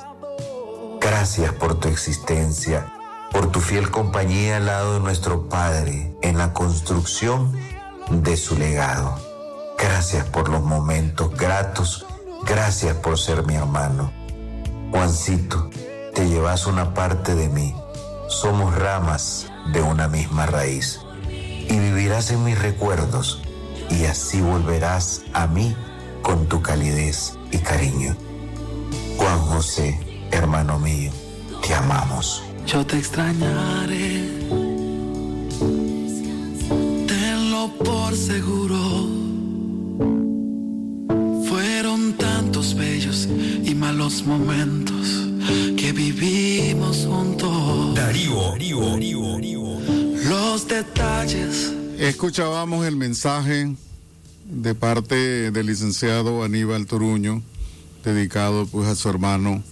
Gracias 1.00 1.54
por 1.54 1.80
tu 1.80 1.88
existencia, 1.88 2.92
por 3.32 3.50
tu 3.54 3.62
fiel 3.62 3.90
compañía 3.90 4.58
al 4.58 4.66
lado 4.66 4.96
de 4.96 5.00
nuestro 5.00 5.48
Padre 5.48 6.14
en 6.22 6.38
la 6.38 6.52
construcción 6.52 7.54
de 8.10 8.36
su 8.36 8.58
legado. 8.58 9.16
Gracias 9.78 10.26
por 10.26 10.50
los 10.50 10.62
momentos 10.62 11.34
gratos, 11.38 12.06
gracias 12.46 12.98
por 12.98 13.18
ser 13.18 13.46
mi 13.46 13.56
hermano. 13.56 14.12
Juancito, 14.92 15.70
te 16.14 16.28
llevas 16.28 16.68
una 16.68 16.94
parte 16.94 17.36
de 17.36 17.48
mí, 17.48 17.74
somos 18.28 18.78
ramas 18.78 19.48
de 19.72 19.82
una 19.82 20.10
misma 20.10 20.48
raíz 20.48 21.00
y 21.30 21.80
vivirás 21.80 22.30
en 22.32 22.44
mis 22.44 22.60
recuerdos 22.60 23.42
y 23.90 24.04
así 24.04 24.42
volverás 24.42 25.22
a 25.32 25.48
mí 25.48 25.78
con 26.22 26.48
tu 26.48 26.62
calidez 26.62 27.38
y 27.52 27.60
cariño. 27.60 28.18
Juan 29.20 29.40
José, 29.40 30.00
hermano 30.32 30.80
mío, 30.80 31.12
te 31.62 31.74
amamos. 31.74 32.42
Yo 32.66 32.86
te 32.86 32.98
extrañaré. 32.98 34.24
Tenlo 37.06 37.70
por 37.84 38.16
seguro. 38.16 38.80
Fueron 41.50 42.14
tantos 42.14 42.74
bellos 42.74 43.28
y 43.66 43.76
malos 43.76 44.26
momentos 44.26 45.06
que 45.76 45.92
vivimos 45.92 47.06
juntos. 47.06 47.96
Darío, 47.96 48.52
Darío, 48.52 48.80
Darío, 48.92 49.32
Darío. 49.34 49.64
Los 50.30 50.66
detalles. 50.66 51.74
Escuchábamos 51.98 52.86
el 52.86 52.96
mensaje 52.96 53.76
de 54.46 54.76
parte 54.76 55.52
del 55.52 55.66
licenciado 55.66 56.42
Aníbal 56.42 56.86
Toruño, 56.86 57.44
dedicado 58.04 58.66
pues 58.68 58.88
a 58.88 58.96
su 58.96 59.10
hermano 59.10 59.64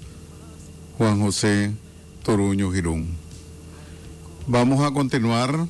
Juan 0.97 1.19
José 1.21 1.73
Toruño 2.23 2.71
Girón. 2.71 3.07
Vamos 4.47 4.85
a 4.85 4.91
continuar. 4.91 5.67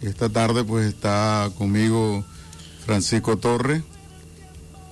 Esta 0.00 0.28
tarde 0.28 0.64
pues 0.64 0.86
está 0.86 1.50
conmigo 1.56 2.24
Francisco 2.84 3.38
Torres 3.38 3.82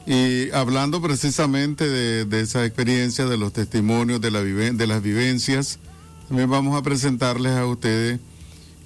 y 0.07 0.50
hablando 0.50 1.00
precisamente 1.00 1.88
de, 1.88 2.40
esa 2.40 2.64
experiencia, 2.64 3.26
de 3.26 3.37
los 3.37 3.53
testimonios, 3.53 4.20
de, 4.20 4.31
la 4.31 4.42
de 4.42 4.87
las 4.87 5.03
vivencias, 5.03 5.79
también 6.26 6.50
vamos 6.50 6.76
a 6.76 6.83
presentarles 6.83 7.53
a 7.53 7.66
ustedes 7.66 8.18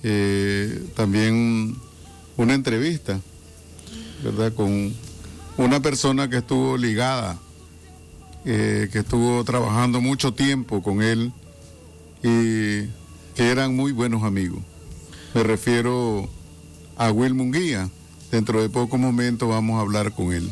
eh, 0.02 0.86
también 0.96 1.76
una 2.36 2.54
entrevista, 2.54 3.20
¿verdad? 4.22 4.52
Con 4.52 4.92
una 5.56 5.80
persona 5.80 6.28
que 6.28 6.38
estuvo 6.38 6.76
ligada, 6.76 7.38
eh, 8.44 8.88
que 8.92 8.98
estuvo 8.98 9.42
trabajando 9.44 10.00
mucho 10.00 10.34
tiempo 10.34 10.82
con 10.82 11.02
él 11.02 11.32
y 12.22 12.86
que 13.34 13.50
eran 13.50 13.74
muy 13.74 13.92
buenos 13.92 14.22
amigos. 14.22 14.60
Me 15.34 15.42
refiero 15.42 16.28
a 16.96 17.10
Will 17.10 17.34
Munguía. 17.34 17.88
Dentro 18.30 18.60
de 18.60 18.68
pocos 18.68 18.98
momentos 18.98 19.48
vamos 19.48 19.78
a 19.78 19.80
hablar 19.80 20.12
con 20.12 20.32
él. 20.32 20.50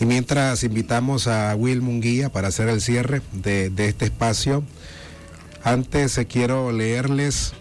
Y 0.00 0.06
mientras 0.06 0.62
invitamos 0.62 1.26
a 1.26 1.54
Will 1.56 1.82
Munguía 1.82 2.30
para 2.30 2.48
hacer 2.48 2.68
el 2.68 2.80
cierre 2.80 3.22
de, 3.32 3.70
de 3.70 3.88
este 3.88 4.06
espacio, 4.06 4.62
antes 5.64 6.16
eh, 6.18 6.26
quiero 6.26 6.72
leerles 6.72 7.54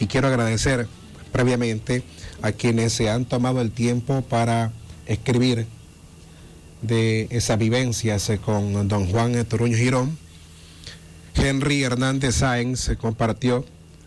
y 0.00 0.06
quiero 0.06 0.28
agradecer 0.28 0.88
previamente 1.32 2.02
a 2.42 2.52
quienes 2.52 2.92
se 2.92 3.10
han 3.10 3.24
tomado 3.24 3.60
el 3.60 3.70
tiempo 3.70 4.22
para 4.22 4.72
escribir 5.06 5.66
de 6.82 7.26
esas 7.30 7.58
vivencias 7.58 8.30
con 8.44 8.88
don 8.88 9.06
Juan 9.06 9.44
Toruño 9.44 9.76
Girón. 9.76 10.18
Henry 11.34 11.82
Hernández 11.82 12.36
Sáenz 12.36 12.90
compartió 13.00 13.64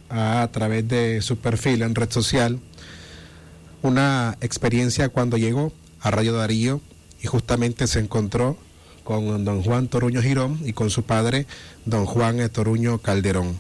a, 0.10 0.48
través 0.52 0.88
de 0.88 1.22
su 1.22 1.38
perfil 1.38 1.82
en 1.82 1.96
red 1.96 2.12
social 2.12 2.60
una 3.82 4.38
experiencia 4.42 5.10
cuando 5.10 5.38
llegó 5.38 5.72
a 6.02 6.12
Radio 6.12 6.34
Darío 6.34 6.82
y 7.22 7.28
justamente 7.28 7.88
se 7.88 8.00
encontró 8.00 8.58
con 9.04 9.44
don 9.46 9.64
Juan 9.64 9.88
Toruño 9.88 10.22
Girón 10.22 10.60
y 10.64 10.74
con 10.74 10.90
su 10.90 11.04
padre, 11.04 11.48
don 11.86 12.06
Juan 12.06 12.48
Toruño 12.50 13.00
Calderón. 13.00 13.60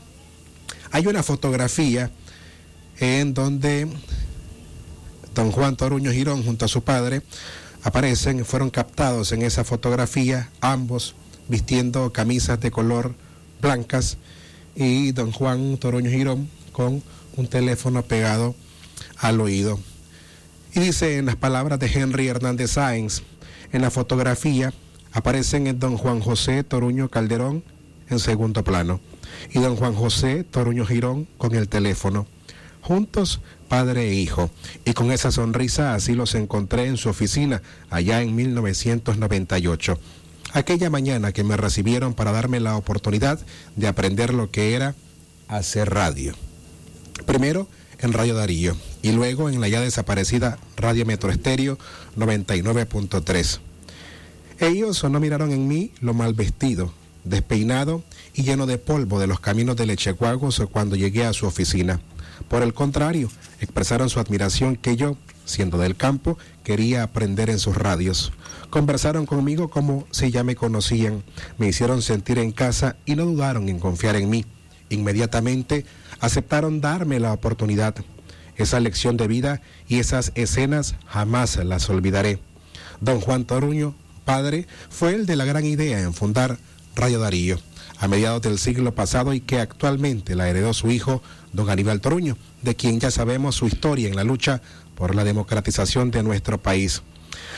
Hay 0.91 1.07
una 1.07 1.23
fotografía 1.23 2.11
en 2.99 3.33
donde 3.33 3.87
don 5.33 5.51
Juan 5.51 5.75
Toruño 5.75 6.11
Girón 6.11 6.43
junto 6.43 6.65
a 6.65 6.67
su 6.67 6.83
padre 6.83 7.21
aparecen, 7.83 8.45
fueron 8.45 8.69
captados 8.69 9.31
en 9.31 9.41
esa 9.41 9.63
fotografía, 9.63 10.49
ambos 10.61 11.15
vistiendo 11.47 12.11
camisas 12.13 12.59
de 12.59 12.71
color 12.71 13.13
blancas 13.61 14.17
y 14.75 15.11
don 15.11 15.31
Juan 15.31 15.77
Toruño 15.77 16.09
Girón 16.09 16.49
con 16.71 17.03
un 17.35 17.47
teléfono 17.47 18.03
pegado 18.03 18.55
al 19.17 19.41
oído. 19.41 19.79
Y 20.73 20.79
dice 20.79 21.17
en 21.17 21.25
las 21.25 21.35
palabras 21.35 21.79
de 21.79 21.87
Henry 21.87 22.27
Hernández 22.27 22.71
Sáenz, 22.71 23.23
en 23.71 23.81
la 23.81 23.91
fotografía 23.91 24.73
aparecen 25.11 25.67
en 25.67 25.79
don 25.79 25.97
Juan 25.97 26.21
José 26.21 26.63
Toruño 26.63 27.09
Calderón 27.09 27.63
en 28.09 28.19
segundo 28.19 28.63
plano 28.63 28.99
y 29.51 29.59
don 29.59 29.75
Juan 29.75 29.93
José 29.93 30.43
Toruño 30.43 30.85
Girón 30.85 31.27
con 31.37 31.55
el 31.55 31.67
teléfono. 31.67 32.27
Juntos, 32.81 33.41
padre 33.67 34.09
e 34.09 34.13
hijo. 34.15 34.49
Y 34.85 34.93
con 34.93 35.11
esa 35.11 35.31
sonrisa 35.31 35.93
así 35.93 36.13
los 36.13 36.35
encontré 36.35 36.87
en 36.87 36.97
su 36.97 37.09
oficina 37.09 37.61
allá 37.89 38.21
en 38.21 38.35
1998. 38.35 39.97
Aquella 40.53 40.89
mañana 40.89 41.31
que 41.31 41.43
me 41.43 41.55
recibieron 41.55 42.13
para 42.13 42.31
darme 42.31 42.59
la 42.59 42.75
oportunidad 42.75 43.39
de 43.75 43.87
aprender 43.87 44.33
lo 44.33 44.51
que 44.51 44.73
era 44.73 44.95
hacer 45.47 45.89
radio. 45.89 46.33
Primero 47.25 47.67
en 47.99 48.13
Radio 48.13 48.35
Darío 48.35 48.75
y 49.01 49.11
luego 49.11 49.49
en 49.49 49.61
la 49.61 49.67
ya 49.67 49.79
desaparecida 49.79 50.57
Radio 50.75 51.05
Metro 51.05 51.31
Estéreo 51.31 51.77
99.3. 52.17 53.59
Ellos 54.59 55.03
no 55.03 55.19
miraron 55.19 55.51
en 55.51 55.67
mí 55.67 55.91
lo 56.01 56.13
mal 56.13 56.33
vestido, 56.33 56.93
despeinado 57.23 58.03
y 58.33 58.43
lleno 58.43 58.65
de 58.65 58.77
polvo 58.77 59.19
de 59.19 59.27
los 59.27 59.39
caminos 59.39 59.75
de 59.75 59.85
Lechecuagos 59.85 60.61
cuando 60.71 60.95
llegué 60.95 61.25
a 61.25 61.33
su 61.33 61.45
oficina. 61.45 61.99
Por 62.47 62.63
el 62.63 62.73
contrario, 62.73 63.29
expresaron 63.59 64.09
su 64.09 64.19
admiración 64.19 64.75
que 64.75 64.95
yo, 64.95 65.17
siendo 65.45 65.77
del 65.77 65.95
campo, 65.95 66.37
quería 66.63 67.03
aprender 67.03 67.49
en 67.49 67.59
sus 67.59 67.75
radios. 67.75 68.31
Conversaron 68.69 69.25
conmigo 69.25 69.69
como 69.69 70.07
si 70.11 70.31
ya 70.31 70.43
me 70.43 70.55
conocían, 70.55 71.23
me 71.57 71.67
hicieron 71.67 72.01
sentir 72.01 72.39
en 72.39 72.51
casa 72.51 72.95
y 73.05 73.15
no 73.15 73.25
dudaron 73.25 73.69
en 73.69 73.79
confiar 73.79 74.15
en 74.15 74.29
mí. 74.29 74.45
Inmediatamente 74.89 75.85
aceptaron 76.19 76.81
darme 76.81 77.19
la 77.19 77.33
oportunidad. 77.33 77.95
Esa 78.55 78.79
lección 78.79 79.17
de 79.17 79.27
vida 79.27 79.61
y 79.87 79.99
esas 79.99 80.31
escenas 80.35 80.95
jamás 81.05 81.57
las 81.57 81.89
olvidaré. 81.89 82.39
Don 82.99 83.19
Juan 83.21 83.45
Toruño, 83.45 83.95
padre, 84.25 84.67
fue 84.89 85.15
el 85.15 85.25
de 85.25 85.35
la 85.35 85.45
gran 85.45 85.65
idea 85.65 86.01
en 86.01 86.13
fundar 86.13 86.57
Radio 86.95 87.19
Darío 87.19 87.59
a 88.01 88.07
mediados 88.07 88.41
del 88.41 88.57
siglo 88.57 88.95
pasado 88.95 89.31
y 89.31 89.41
que 89.41 89.59
actualmente 89.59 90.35
la 90.35 90.49
heredó 90.49 90.73
su 90.73 90.89
hijo, 90.89 91.21
don 91.53 91.69
Aníbal 91.69 92.01
Toruño, 92.01 92.37
de 92.61 92.75
quien 92.75 92.99
ya 92.99 93.11
sabemos 93.11 93.55
su 93.55 93.67
historia 93.67 94.07
en 94.07 94.15
la 94.15 94.23
lucha 94.23 94.61
por 94.95 95.15
la 95.15 95.23
democratización 95.23 96.11
de 96.11 96.23
nuestro 96.23 96.61
país. 96.61 97.01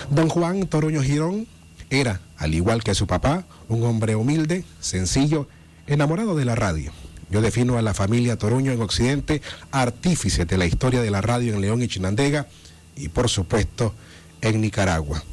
Don 0.10 0.30
Juan 0.30 0.68
Toruño 0.68 1.02
Girón 1.02 1.48
era, 1.90 2.22
al 2.38 2.54
igual 2.54 2.84
que 2.84 2.96
su 2.96 3.08
papá, 3.08 3.46
un 3.70 3.84
hombre 3.84 4.16
humilde, 4.16 4.64
sencillo, 4.80 5.48
enamorado 5.88 6.36
de 6.36 6.46
la 6.46 6.56
radio. 6.56 6.92
Yo 7.30 7.42
defino 7.42 7.78
a 7.78 7.82
la 7.82 7.94
familia 7.94 8.38
Toruño 8.38 8.72
en 8.72 8.82
Occidente 8.82 9.42
artífice 9.72 10.46
de 10.46 10.58
la 10.58 10.66
historia 10.66 11.02
de 11.02 11.12
la 11.12 11.22
radio 11.22 11.54
en 11.54 11.62
León 11.62 11.82
y 11.82 11.88
Chinandega 11.88 12.48
y 12.96 13.10
por 13.10 13.30
supuesto 13.30 13.94
en 14.42 14.62
Nicaragua. 14.62 15.24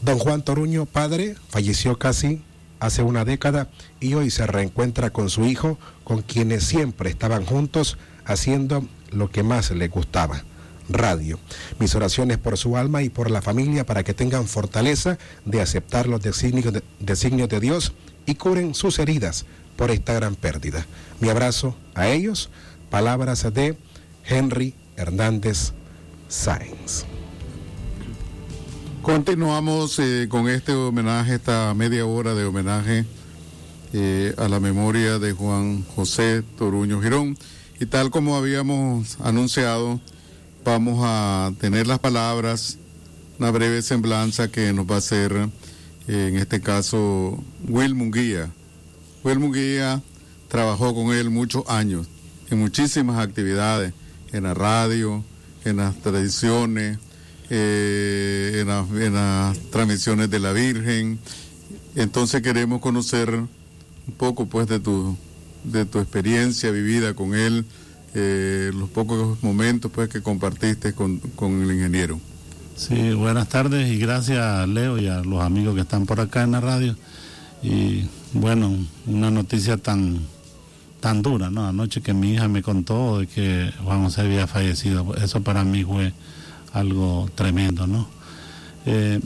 Don 0.00 0.18
Juan 0.18 0.44
Toruño, 0.44 0.86
padre, 0.86 1.34
falleció 1.48 1.98
casi 1.98 2.42
hace 2.84 3.02
una 3.02 3.24
década 3.24 3.68
y 4.00 4.14
hoy 4.14 4.30
se 4.30 4.46
reencuentra 4.46 5.10
con 5.10 5.30
su 5.30 5.46
hijo, 5.46 5.78
con 6.04 6.22
quienes 6.22 6.64
siempre 6.64 7.10
estaban 7.10 7.44
juntos 7.44 7.96
haciendo 8.24 8.86
lo 9.10 9.30
que 9.30 9.42
más 9.42 9.70
le 9.70 9.88
gustaba, 9.88 10.44
radio. 10.88 11.38
Mis 11.78 11.94
oraciones 11.94 12.38
por 12.38 12.58
su 12.58 12.76
alma 12.76 13.02
y 13.02 13.08
por 13.08 13.30
la 13.30 13.42
familia 13.42 13.86
para 13.86 14.02
que 14.02 14.14
tengan 14.14 14.46
fortaleza 14.46 15.18
de 15.44 15.62
aceptar 15.62 16.06
los 16.06 16.22
designios 16.22 16.72
de, 16.72 16.82
designios 17.00 17.48
de 17.48 17.60
Dios 17.60 17.92
y 18.26 18.34
curen 18.34 18.74
sus 18.74 18.98
heridas 18.98 19.46
por 19.76 19.90
esta 19.90 20.12
gran 20.12 20.34
pérdida. 20.34 20.86
Mi 21.20 21.30
abrazo 21.30 21.76
a 21.94 22.08
ellos, 22.08 22.50
palabras 22.90 23.42
de 23.54 23.76
Henry 24.26 24.74
Hernández 24.96 25.72
Sáenz. 26.28 27.04
Continuamos 29.04 29.98
eh, 29.98 30.28
con 30.30 30.48
este 30.48 30.72
homenaje, 30.72 31.34
esta 31.34 31.74
media 31.74 32.06
hora 32.06 32.34
de 32.34 32.46
homenaje 32.46 33.04
eh, 33.92 34.34
a 34.38 34.48
la 34.48 34.60
memoria 34.60 35.18
de 35.18 35.32
Juan 35.32 35.84
José 35.94 36.42
Toruño 36.56 37.02
Girón. 37.02 37.36
Y 37.78 37.84
tal 37.84 38.10
como 38.10 38.34
habíamos 38.34 39.18
anunciado, 39.20 40.00
vamos 40.64 41.00
a 41.02 41.52
tener 41.60 41.86
las 41.86 41.98
palabras, 41.98 42.78
una 43.38 43.50
breve 43.50 43.82
semblanza 43.82 44.50
que 44.50 44.72
nos 44.72 44.90
va 44.90 44.94
a 44.94 44.98
hacer, 44.98 45.50
eh, 46.08 46.28
en 46.30 46.36
este 46.36 46.62
caso, 46.62 47.38
Will 47.68 47.94
Munguía. 47.94 48.50
Will 49.22 49.38
Munguía 49.38 50.02
trabajó 50.48 50.94
con 50.94 51.12
él 51.12 51.28
muchos 51.28 51.64
años, 51.68 52.06
en 52.50 52.58
muchísimas 52.58 53.18
actividades, 53.18 53.92
en 54.32 54.44
la 54.44 54.54
radio, 54.54 55.22
en 55.66 55.76
las 55.76 55.94
tradiciones, 55.96 56.98
eh, 57.50 58.58
en, 58.60 58.68
la- 58.68 58.86
en 59.06 59.14
las 59.14 59.58
transmisiones 59.70 60.30
de 60.30 60.38
la 60.40 60.52
Virgen. 60.52 61.18
Entonces 61.96 62.42
queremos 62.42 62.80
conocer 62.80 63.30
un 63.30 64.14
poco 64.16 64.46
pues 64.46 64.66
de 64.66 64.80
tu, 64.80 65.16
de 65.64 65.84
tu 65.84 65.98
experiencia 65.98 66.70
vivida 66.70 67.14
con 67.14 67.34
él, 67.34 67.64
eh, 68.14 68.70
los 68.74 68.88
pocos 68.90 69.42
momentos 69.42 69.90
pues 69.92 70.08
que 70.08 70.20
compartiste 70.22 70.92
con, 70.92 71.18
con 71.18 71.62
el 71.62 71.72
ingeniero. 71.72 72.20
Sí, 72.76 73.12
buenas 73.12 73.48
tardes 73.48 73.88
y 73.90 73.98
gracias 73.98 74.38
a 74.40 74.66
Leo 74.66 74.98
y 74.98 75.06
a 75.06 75.20
los 75.20 75.40
amigos 75.42 75.74
que 75.76 75.82
están 75.82 76.06
por 76.06 76.20
acá 76.20 76.42
en 76.42 76.52
la 76.52 76.60
radio. 76.60 76.96
Y 77.62 78.04
bueno, 78.32 78.76
una 79.06 79.30
noticia 79.30 79.76
tan, 79.76 80.18
tan 81.00 81.22
dura, 81.22 81.50
¿no? 81.50 81.66
Anoche 81.68 82.00
que 82.02 82.12
mi 82.12 82.32
hija 82.34 82.48
me 82.48 82.62
contó 82.62 83.20
de 83.20 83.26
que 83.28 83.72
Juan 83.84 84.02
José 84.04 84.22
había 84.22 84.46
fallecido, 84.48 85.14
eso 85.14 85.40
para 85.42 85.62
mí 85.64 85.84
fue 85.84 86.12
algo 86.74 87.30
tremendo, 87.34 87.86
¿no? 87.86 88.08
Eh, 88.84 89.20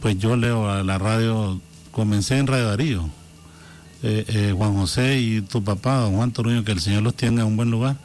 pues 0.00 0.18
yo 0.18 0.36
leo 0.36 0.68
a 0.68 0.82
la 0.82 0.98
radio, 0.98 1.60
comencé 1.92 2.38
en 2.38 2.46
Radio 2.46 2.68
Darío. 2.68 3.10
Eh, 4.02 4.24
eh, 4.28 4.54
Juan 4.56 4.74
José 4.74 5.20
y 5.20 5.40
tu 5.42 5.62
papá, 5.62 5.96
don 5.98 6.16
Juan 6.16 6.32
Toruño, 6.32 6.64
que 6.64 6.72
el 6.72 6.80
Señor 6.80 7.02
los 7.02 7.14
tenga 7.14 7.42
en 7.42 7.48
un 7.48 7.56
buen 7.56 7.70
lugar, 7.70 7.96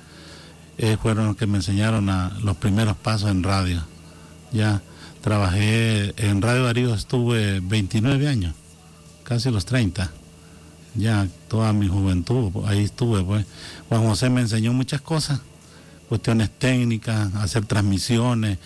fueron 1.01 1.27
los 1.27 1.35
que 1.35 1.45
me 1.45 1.57
enseñaron 1.57 2.09
los 2.41 2.55
primeros 2.55 2.95
pasos 2.95 3.29
en 3.29 3.43
radio. 3.43 3.83
Ya 4.53 4.81
trabajé 5.21 6.13
en 6.15 6.41
Radio 6.41 6.63
Darío, 6.63 6.93
estuve 6.93 7.59
29 7.59 8.29
años, 8.29 8.55
casi 9.23 9.51
los 9.51 9.65
30. 9.65 10.09
Ya 10.95 11.27
toda 11.49 11.73
mi 11.73 11.89
juventud, 11.89 12.51
ahí 12.65 12.85
estuve. 12.85 13.23
Pues. 13.23 13.45
Juan 13.89 14.07
José 14.07 14.29
me 14.29 14.39
enseñó 14.39 14.71
muchas 14.71 15.01
cosas, 15.01 15.41
cuestiones 16.07 16.49
técnicas, 16.49 17.35
hacer 17.35 17.65
transmisiones, 17.65 18.57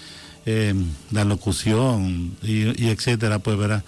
eh, 0.45 0.73
la 1.11 1.23
locución 1.23 2.35
y, 2.41 2.87
etcétera, 2.87 3.39
pues 3.39 3.57
verá. 3.57 3.83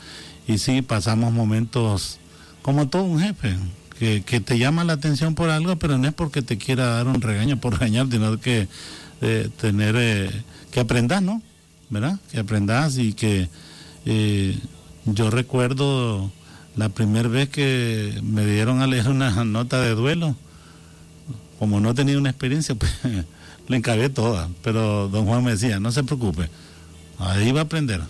Y 0.47 0.57
sí, 0.57 0.81
pasamos 0.81 1.33
momentos 1.33 2.19
como 2.61 2.87
todo 2.87 3.03
un 3.03 3.19
jefe, 3.19 3.55
que, 3.99 4.23
que 4.23 4.39
te 4.39 4.57
llama 4.57 4.83
la 4.83 4.93
atención 4.93 5.35
por 5.35 5.49
algo, 5.49 5.75
pero 5.77 5.97
no 5.97 6.07
es 6.07 6.13
porque 6.13 6.41
te 6.41 6.57
quiera 6.57 6.87
dar 6.87 7.07
un 7.07 7.21
regaño 7.21 7.59
por 7.59 7.73
regañar, 7.79 8.07
sino 8.09 8.39
que 8.39 8.67
eh, 9.21 9.49
tener, 9.59 9.95
eh, 9.97 10.29
que 10.71 10.79
aprendas, 10.79 11.21
¿no? 11.21 11.41
¿Verdad? 11.89 12.19
Que 12.31 12.39
aprendas 12.39 12.97
y 12.97 13.13
que 13.13 13.49
eh, 14.05 14.57
yo 15.05 15.29
recuerdo 15.31 16.31
la 16.75 16.89
primera 16.89 17.29
vez 17.29 17.49
que 17.49 18.19
me 18.23 18.45
dieron 18.45 18.81
a 18.81 18.87
leer 18.87 19.07
una 19.09 19.43
nota 19.45 19.81
de 19.81 19.95
duelo, 19.95 20.35
como 21.59 21.79
no 21.79 21.93
tenía 21.95 22.17
una 22.17 22.29
experiencia, 22.29 22.75
pues 22.79 22.91
le 23.67 23.77
encargué 23.77 24.09
toda, 24.09 24.49
pero 24.63 25.07
don 25.09 25.25
Juan 25.25 25.43
me 25.43 25.51
decía, 25.51 25.79
no 25.79 25.91
se 25.91 26.03
preocupe, 26.03 26.49
ahí 27.19 27.51
va 27.51 27.61
a 27.61 27.63
aprender, 27.63 28.01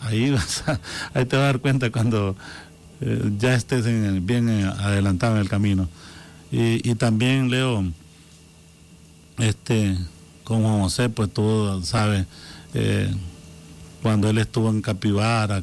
ahí, 0.00 0.30
vas 0.32 0.64
a- 0.68 0.80
ahí 1.14 1.24
te 1.26 1.36
vas 1.36 1.44
a 1.44 1.46
dar 1.46 1.60
cuenta 1.60 1.90
cuando 1.90 2.36
eh, 3.00 3.30
ya 3.38 3.54
estés 3.54 3.84
bien 4.24 4.48
eh, 4.48 4.64
adelantado 4.64 5.34
en 5.36 5.42
el 5.42 5.48
camino. 5.48 5.88
Y, 6.52 6.94
también 6.94 7.50
Leo, 7.50 7.84
este, 9.38 9.96
con 10.44 10.62
Juan 10.62 10.80
José, 10.80 11.08
pues 11.08 11.30
tú 11.32 11.80
sabes, 11.84 12.26
eh, 12.74 13.12
cuando 14.02 14.30
él 14.30 14.38
estuvo 14.38 14.70
en 14.70 14.80
Capivara, 14.80 15.62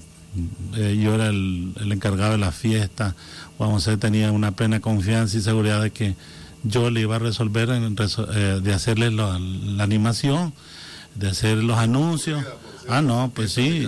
eh, 0.76 1.00
yo 1.02 1.16
era 1.16 1.28
el, 1.28 1.74
el 1.80 1.92
encargado 1.92 2.34
de 2.34 2.38
la 2.38 2.52
fiesta, 2.52 3.16
Juan 3.58 3.72
José 3.72 3.98
tenía 3.98 4.32
una 4.32 4.52
plena 4.52 4.80
confianza 4.82 5.38
y 5.38 5.42
seguridad 5.42 5.82
de 5.82 5.92
que 5.92 6.16
yo 6.64 6.90
le 6.90 7.02
iba 7.02 7.18
a 7.18 7.20
resolver, 7.20 7.70
en 7.70 7.96
eh, 7.98 8.60
de 8.64 8.74
hacerle 8.74 9.12
la, 9.12 9.38
la 9.40 9.84
animación, 9.84 10.54
de 11.16 11.30
hacer 11.30 11.58
los 11.58 11.78
anuncios. 11.78 12.44
Ah, 12.90 13.02
no, 13.02 13.32
pues 13.34 13.54
sí. 13.54 13.88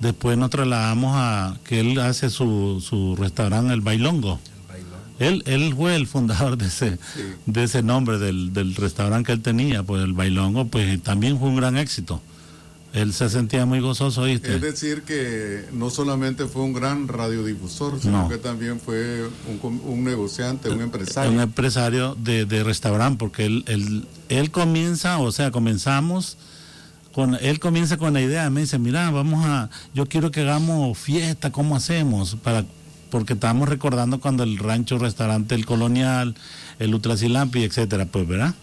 Después 0.00 0.36
nos 0.38 0.50
trasladamos 0.50 1.12
a 1.14 1.56
que 1.64 1.80
él 1.80 1.98
hace 2.00 2.30
su, 2.30 2.84
su 2.86 3.16
restaurante, 3.16 3.72
el 3.72 3.80
Bailongo. 3.80 4.40
Él, 5.18 5.42
él 5.46 5.74
fue 5.76 5.96
el 5.96 6.06
fundador 6.06 6.56
de 6.56 6.66
ese, 6.66 6.98
de 7.46 7.64
ese 7.64 7.82
nombre 7.82 8.18
del, 8.18 8.52
del 8.52 8.76
restaurante 8.76 9.26
que 9.26 9.32
él 9.32 9.42
tenía, 9.42 9.82
pues 9.82 10.04
el 10.04 10.12
Bailongo, 10.12 10.66
pues 10.66 11.02
también 11.02 11.38
fue 11.38 11.48
un 11.48 11.56
gran 11.56 11.76
éxito. 11.76 12.22
Él 12.94 13.12
se 13.12 13.28
sentía 13.28 13.66
muy 13.66 13.80
gozoso, 13.80 14.22
¿viste? 14.24 14.54
Es 14.54 14.62
decir, 14.62 15.02
que 15.02 15.66
no 15.72 15.90
solamente 15.90 16.46
fue 16.46 16.62
un 16.62 16.72
gran 16.72 17.06
radiodifusor, 17.06 18.00
sino 18.00 18.22
No. 18.22 18.28
que 18.28 18.38
también 18.38 18.80
fue 18.80 19.28
un, 19.62 19.80
un 19.84 20.04
negociante, 20.04 20.70
un 20.70 20.80
empresario. 20.80 21.30
un 21.30 21.40
empresario 21.40 22.14
de, 22.14 22.46
de 22.46 22.64
restaurante, 22.64 23.18
porque 23.18 23.44
él, 23.44 23.62
él, 23.66 24.06
él 24.30 24.50
comienza, 24.50 25.18
o 25.18 25.30
sea, 25.32 25.50
comenzamos, 25.50 26.38
con, 27.12 27.34
él 27.34 27.60
comienza 27.60 27.98
con 27.98 28.14
la 28.14 28.22
idea, 28.22 28.48
me 28.48 28.62
dice, 28.62 28.78
mira, 28.78 29.10
vamos 29.10 29.44
a, 29.44 29.68
yo 29.92 30.06
quiero 30.06 30.30
que 30.30 30.40
hagamos 30.40 30.96
fiesta, 30.96 31.52
¿cómo 31.52 31.76
hacemos? 31.76 32.36
Para, 32.42 32.64
porque 33.10 33.34
estábamos 33.34 33.68
recordando 33.68 34.18
cuando 34.18 34.44
el 34.44 34.56
rancho, 34.56 34.98
restaurante, 34.98 35.54
el 35.54 35.66
colonial, 35.66 36.34
el 36.78 36.94
Ultracilampi, 36.94 37.64
etcétera, 37.64 38.06
pues, 38.06 38.26
¿verdad? 38.26 38.54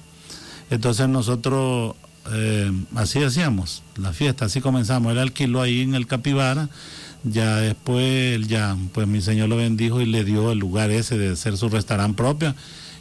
Entonces 0.72 1.08
nosotros 1.08 1.96
eh, 2.32 2.72
así 2.96 3.24
hacíamos 3.24 3.84
la 3.98 4.14
fiesta, 4.14 4.46
así 4.46 4.62
comenzamos. 4.62 5.12
Él 5.12 5.20
alquiló 5.20 5.62
ahí 5.62 5.82
en 5.82 5.96
el 5.96 6.08
Capibara, 6.08 6.70
ya 7.24 7.58
después, 7.58 8.48
ya, 8.48 8.76
pues 8.94 9.08
mi 9.08 9.22
señor 9.22 9.50
lo 9.50 9.58
bendijo 9.58 10.02
y 10.02 10.06
le 10.06 10.24
dio 10.24 10.52
el 10.52 10.60
lugar 10.60 10.92
ese 10.92 11.18
de 11.18 11.36
ser 11.36 11.58
su 11.58 11.70
restaurante 11.70 12.18
propio. 12.18 12.56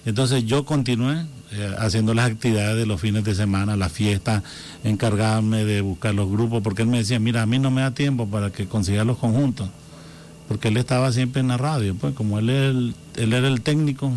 Entonces 0.07 0.45
yo 0.45 0.65
continué 0.65 1.25
eh, 1.53 1.75
haciendo 1.79 2.13
las 2.15 2.31
actividades 2.31 2.77
de 2.77 2.85
los 2.85 3.01
fines 3.01 3.25
de 3.25 3.35
semana, 3.35 3.77
la 3.77 3.89
fiesta, 3.89 4.43
encargarme 4.83 5.65
de 5.65 5.81
buscar 5.81 6.15
los 6.15 6.29
grupos, 6.31 6.63
porque 6.63 6.83
él 6.83 6.89
me 6.89 6.99
decía, 6.99 7.19
mira, 7.19 7.43
a 7.43 7.47
mí 7.47 7.59
no 7.59 7.71
me 7.71 7.81
da 7.81 7.93
tiempo 7.93 8.27
para 8.29 8.51
que 8.51 8.67
consiga 8.67 9.05
los 9.05 9.17
conjuntos, 9.17 9.69
porque 10.49 10.69
él 10.69 10.77
estaba 10.77 11.11
siempre 11.13 11.41
en 11.41 11.49
la 11.49 11.57
radio, 11.57 11.95
pues 11.95 12.15
como 12.15 12.39
él, 12.39 12.95
él 13.17 13.33
era 13.33 13.49
el 13.49 13.63
técnico, 13.63 14.13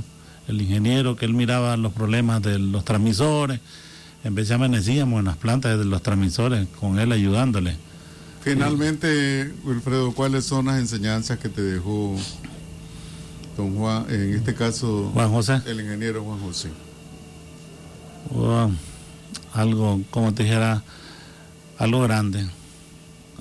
el 0.47 0.61
ingeniero, 0.61 1.15
que 1.15 1.25
él 1.25 1.33
miraba 1.33 1.77
los 1.77 1.93
problemas 1.93 2.41
de 2.41 2.59
los 2.59 2.83
transmisores, 2.83 3.61
en 4.27 4.35
vez 4.35 4.49
de 4.49 4.55
amanecíamos 4.55 5.19
en 5.19 5.25
las 5.25 5.37
plantas 5.37 5.79
de 5.79 5.85
los 5.85 6.01
transmisores, 6.03 6.67
con 6.81 6.99
él 6.99 7.13
ayudándole. 7.13 7.77
Finalmente, 8.41 9.53
Wilfredo, 9.63 10.11
¿cuáles 10.13 10.43
son 10.43 10.65
las 10.65 10.79
enseñanzas 10.79 11.39
que 11.39 11.47
te 11.47 11.61
dejó 11.61 12.17
don 13.55 13.77
Juan, 13.77 14.05
en 14.09 14.35
este 14.35 14.53
caso, 14.53 15.11
Juan 15.13 15.31
José. 15.31 15.61
el 15.65 15.79
ingeniero 15.79 16.25
Juan 16.25 16.39
José? 16.41 16.69
Algo, 19.53 20.01
como 20.11 20.33
te 20.33 20.43
dijera, 20.43 20.83
algo 21.77 22.01
grande, 22.01 22.45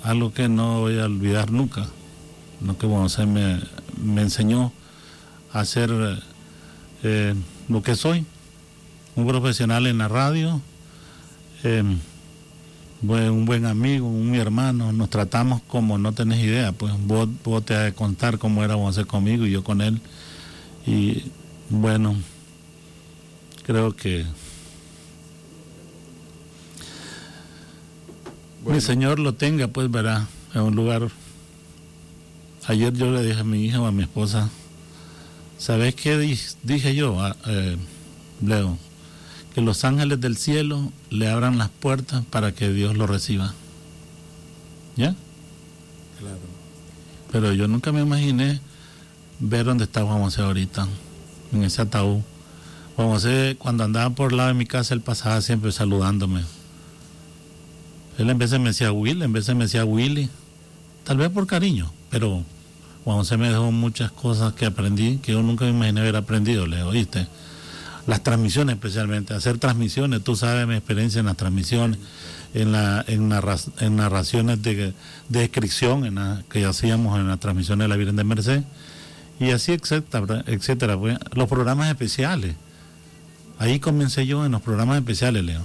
algo 0.05 0.33
que 0.33 0.49
no 0.49 0.83
voy 0.83 1.01
a 1.01 1.07
olvidar 1.07 1.51
nunca. 1.51 1.89
Lo 2.65 2.79
que 2.79 2.87
Juan 2.87 3.03
José 3.03 3.27
me, 3.27 3.61
me 4.01 4.23
enseñó 4.23 4.73
a 5.53 5.65
ser 5.65 5.91
eh, 7.03 7.35
lo 7.69 7.83
que 7.83 7.97
soy, 7.97 8.25
un 9.17 9.27
profesional 9.27 9.89
en 9.89 9.99
la 9.99 10.07
radio, 10.07 10.63
eh, 11.67 11.83
un 13.31 13.45
buen 13.45 13.67
amigo, 13.67 14.07
un 14.09 14.31
mi 14.31 14.39
hermano, 14.39 14.93
nos 14.93 15.11
tratamos 15.11 15.61
como 15.69 15.99
no 15.99 16.13
tenés 16.13 16.43
idea, 16.43 16.73
pues 16.73 16.93
vos, 17.07 17.29
vos 17.45 17.65
te 17.65 17.75
has 17.75 17.85
de 17.85 17.93
contar 17.93 18.39
cómo 18.39 18.65
era 18.65 18.75
conmigo 19.07 19.47
y 19.47 19.51
yo 19.51 19.63
con 19.65 19.81
él. 19.81 20.01
Y 20.87 21.25
bueno, 21.69 22.17
creo 23.65 23.95
que 23.95 24.25
mi 28.67 28.81
señor 28.81 29.19
lo 29.19 29.35
tenga, 29.35 29.69
pues 29.69 29.91
verá, 29.91 30.27
en 30.55 30.63
un 30.63 30.75
lugar. 30.75 31.09
Ayer 32.67 32.93
yo 32.95 33.13
le 33.13 33.23
dije 33.23 33.41
a 33.41 33.45
mi 33.45 33.65
hija 33.65 33.81
o 33.81 33.87
a 33.87 33.93
mi 33.93 34.03
esposa, 34.03 34.49
¿sabes 35.59 35.95
qué 35.95 36.19
di- 36.19 36.39
dije 36.65 36.95
yo, 36.95 37.21
a- 37.21 37.37
eh, 37.47 37.77
Leo? 38.45 38.79
Que 39.57 39.63
los 39.63 39.85
ángeles 39.85 40.21
del 40.21 40.37
cielo 40.37 40.93
le 41.09 41.31
abran 41.31 41.57
las 41.57 41.71
puertas 41.71 42.23
para 42.27 42.53
que 42.53 42.69
Dios 42.69 42.95
lo 42.95 43.07
reciba. 43.07 43.55
¿Ya? 44.97 45.15
Claro. 46.19 46.37
Pero 47.33 47.55
yo 47.55 47.67
nunca 47.67 47.91
me 47.91 48.03
imaginé 48.03 48.61
ver 49.41 49.65
dónde 49.65 49.85
está 49.85 50.05
Juan 50.05 50.21
José 50.21 50.43
ahorita, 50.43 50.87
en 51.55 51.65
ese 51.65 51.81
ataúd. 51.81 52.21
Juan 52.97 53.09
José, 53.09 53.57
cuando 53.59 53.83
andaba 53.83 54.11
por 54.11 54.33
el 54.33 54.37
lado 54.37 54.49
de 54.49 54.55
mi 54.57 54.67
casa, 54.67 54.93
él 54.93 55.01
pasaba 55.01 55.41
siempre 55.41 55.73
saludándome. 55.73 56.43
Él 58.19 58.29
en 58.29 58.37
veces 58.37 58.61
me 58.61 58.69
decía 58.69 58.93
Will, 58.93 59.23
en 59.23 59.33
veces 59.33 59.57
me 59.57 59.65
decía 59.65 59.87
Willy, 59.87 60.29
tal 61.05 61.17
vez 61.17 61.31
por 61.31 61.47
cariño, 61.47 61.91
pero 62.11 62.45
Juan 63.05 63.17
José 63.17 63.39
me 63.39 63.49
dejó 63.49 63.73
muchas 63.73 64.11
cosas 64.13 64.53
que 64.53 64.67
aprendí, 64.67 65.17
que 65.17 65.33
yo 65.33 65.43
nunca 65.43 65.65
me 65.65 65.71
imaginé 65.71 66.03
haber 66.03 66.17
aprendido, 66.17 66.67
le 66.67 66.83
oíste. 66.83 67.27
Las 68.07 68.23
transmisiones 68.23 68.75
especialmente, 68.77 69.35
hacer 69.35 69.59
transmisiones, 69.59 70.23
tú 70.23 70.37
sabes 70.37 70.67
mi 70.67 70.75
experiencia 70.77 71.19
en 71.21 71.27
las 71.27 71.37
transmisiones, 71.37 71.99
en, 72.55 72.71
la, 72.73 73.05
en, 73.09 73.29
narra- 73.29 73.59
en 73.81 73.97
narraciones 73.97 74.63
de, 74.63 74.75
de 75.29 75.39
descripción 75.41 76.07
en 76.07 76.15
la- 76.15 76.43
que 76.49 76.65
hacíamos 76.65 77.19
en 77.19 77.27
las 77.27 77.41
transmisiones 77.41 77.85
de 77.85 77.89
la 77.89 77.97
Virgen 77.97 78.15
de 78.17 78.25
Merced, 78.25 78.63
y 79.41 79.51
así, 79.51 79.73
etcétera, 79.73 80.45
etcétera. 80.47 80.97
pues, 80.99 81.19
los 81.35 81.49
programas 81.49 81.89
especiales. 81.89 82.55
Ahí 83.59 83.81
comencé 83.81 84.27
yo 84.27 84.47
en 84.47 84.53
los 84.53 84.63
programas 84.63 84.99
especiales, 84.99 85.45
Leo. 85.45 85.65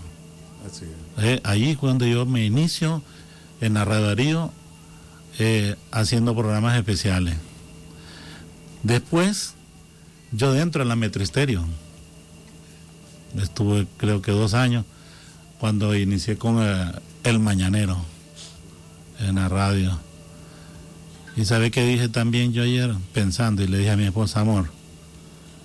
Así 0.65 0.85
es. 1.17 1.23
Eh, 1.23 1.41
ahí 1.43 1.75
fue 1.75 1.89
donde 1.89 2.09
yo 2.09 2.25
me 2.25 2.45
inicio 2.45 3.03
en 3.61 3.75
la 3.75 3.85
Darío 3.85 4.51
eh, 5.39 5.75
haciendo 5.91 6.35
programas 6.35 6.75
especiales. 6.77 7.35
Después, 8.83 9.53
yo 10.31 10.51
dentro 10.53 10.83
de 10.83 10.89
la 10.89 10.95
Metristerio, 10.95 11.65
estuve 13.37 13.87
creo 13.97 14.21
que 14.21 14.31
dos 14.31 14.53
años 14.53 14.85
cuando 15.59 15.95
inicié 15.95 16.37
con 16.37 16.57
El 17.23 17.39
Mañanero 17.39 17.97
en 19.19 19.35
la 19.35 19.47
radio. 19.47 19.99
Y 21.37 21.45
sabe 21.45 21.71
que 21.71 21.85
dije 21.85 22.09
también 22.09 22.51
yo 22.51 22.63
ayer 22.63 22.93
pensando 23.13 23.61
y 23.63 23.67
le 23.67 23.77
dije 23.77 23.91
a 23.91 23.97
mi 23.97 24.05
esposa, 24.05 24.41
amor, 24.41 24.69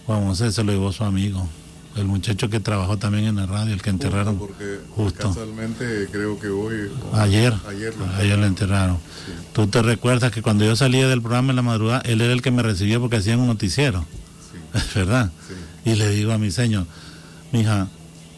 Juan 0.07 0.25
José 0.27 0.53
se 0.53 0.63
lo 0.63 0.73
llevó 0.73 0.93
su 0.93 1.03
amigo, 1.03 1.49
el 1.97 2.05
muchacho 2.05 2.49
que 2.49 2.61
trabajó 2.61 2.99
también 2.99 3.25
en 3.25 3.37
la 3.37 3.47
radio, 3.47 3.75
el 3.75 3.83
que 3.83 3.91
enterraron 3.91 4.39
Porque 4.39 4.81
justo. 4.95 5.29
casualmente 5.29 6.09
creo 6.13 6.39
que 6.39 6.49
hoy... 6.49 6.91
Ayer, 7.15 7.55
Ayer 7.69 7.97
lo 7.97 8.07
ayer 8.17 8.39
lo 8.39 8.47
enterraron. 8.47 8.99
Tú 9.53 9.67
te 9.67 9.83
recuerdas 9.83 10.31
que 10.31 10.43
cuando 10.43 10.65
yo 10.65 10.77
salía 10.77 11.09
del 11.09 11.23
programa 11.23 11.51
en 11.51 11.57
la 11.57 11.63
madrugada, 11.63 12.03
él 12.05 12.21
era 12.21 12.33
el 12.33 12.43
que 12.43 12.51
me 12.51 12.63
recibió 12.63 13.01
porque 13.01 13.17
hacían 13.17 13.41
un 13.41 13.49
noticiero, 13.49 14.05
¿verdad? 14.95 15.33
Y 15.85 15.95
le 15.95 16.11
digo 16.11 16.33
a 16.33 16.39
mi 16.39 16.51
señor, 16.51 16.87
mija, 17.57 17.89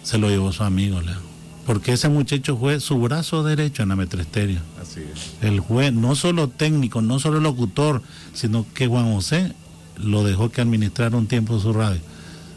se 0.03 0.19
lo 0.19 0.29
llevó 0.29 0.53
su 0.53 0.63
amigo, 0.63 1.01
Leo. 1.01 1.19
Porque 1.67 1.93
ese 1.93 2.09
muchacho 2.09 2.57
fue 2.57 2.81
su 2.81 2.99
brazo 2.99 3.43
derecho 3.43 3.83
en 3.83 3.91
la 3.91 3.97
Metresterio. 3.97 4.61
Así 4.81 5.01
es. 5.01 5.35
El 5.43 5.61
juez, 5.61 5.93
no 5.93 6.15
solo 6.15 6.49
técnico, 6.49 7.03
no 7.03 7.19
solo 7.19 7.41
locutor, 7.41 8.03
sino 8.33 8.65
que 8.73 8.87
Juan 8.87 9.13
José 9.13 9.53
lo 9.97 10.25
dejó 10.25 10.51
que 10.51 10.61
administrara 10.61 11.17
un 11.17 11.27
tiempo 11.27 11.59
su 11.61 11.73
radio. 11.73 12.01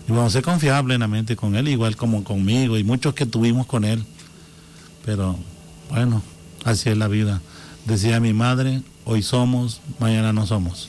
Y 0.08 0.12
Juan 0.12 0.26
José 0.26 0.42
confiaba 0.42 0.82
plenamente 0.84 1.36
con 1.36 1.56
él, 1.56 1.68
igual 1.68 1.98
como 1.98 2.24
conmigo 2.24 2.78
y 2.78 2.84
muchos 2.84 3.14
que 3.14 3.26
tuvimos 3.26 3.66
con 3.66 3.84
él. 3.84 4.04
Pero 5.04 5.38
bueno, 5.90 6.22
así 6.64 6.90
es 6.90 6.98
la 6.98 7.08
vida. 7.08 7.42
Decía 7.86 8.20
mi 8.20 8.34
madre, 8.34 8.82
hoy 9.04 9.24
somos, 9.24 9.82
mañana 10.00 10.32
no 10.32 10.46
somos. 10.48 10.88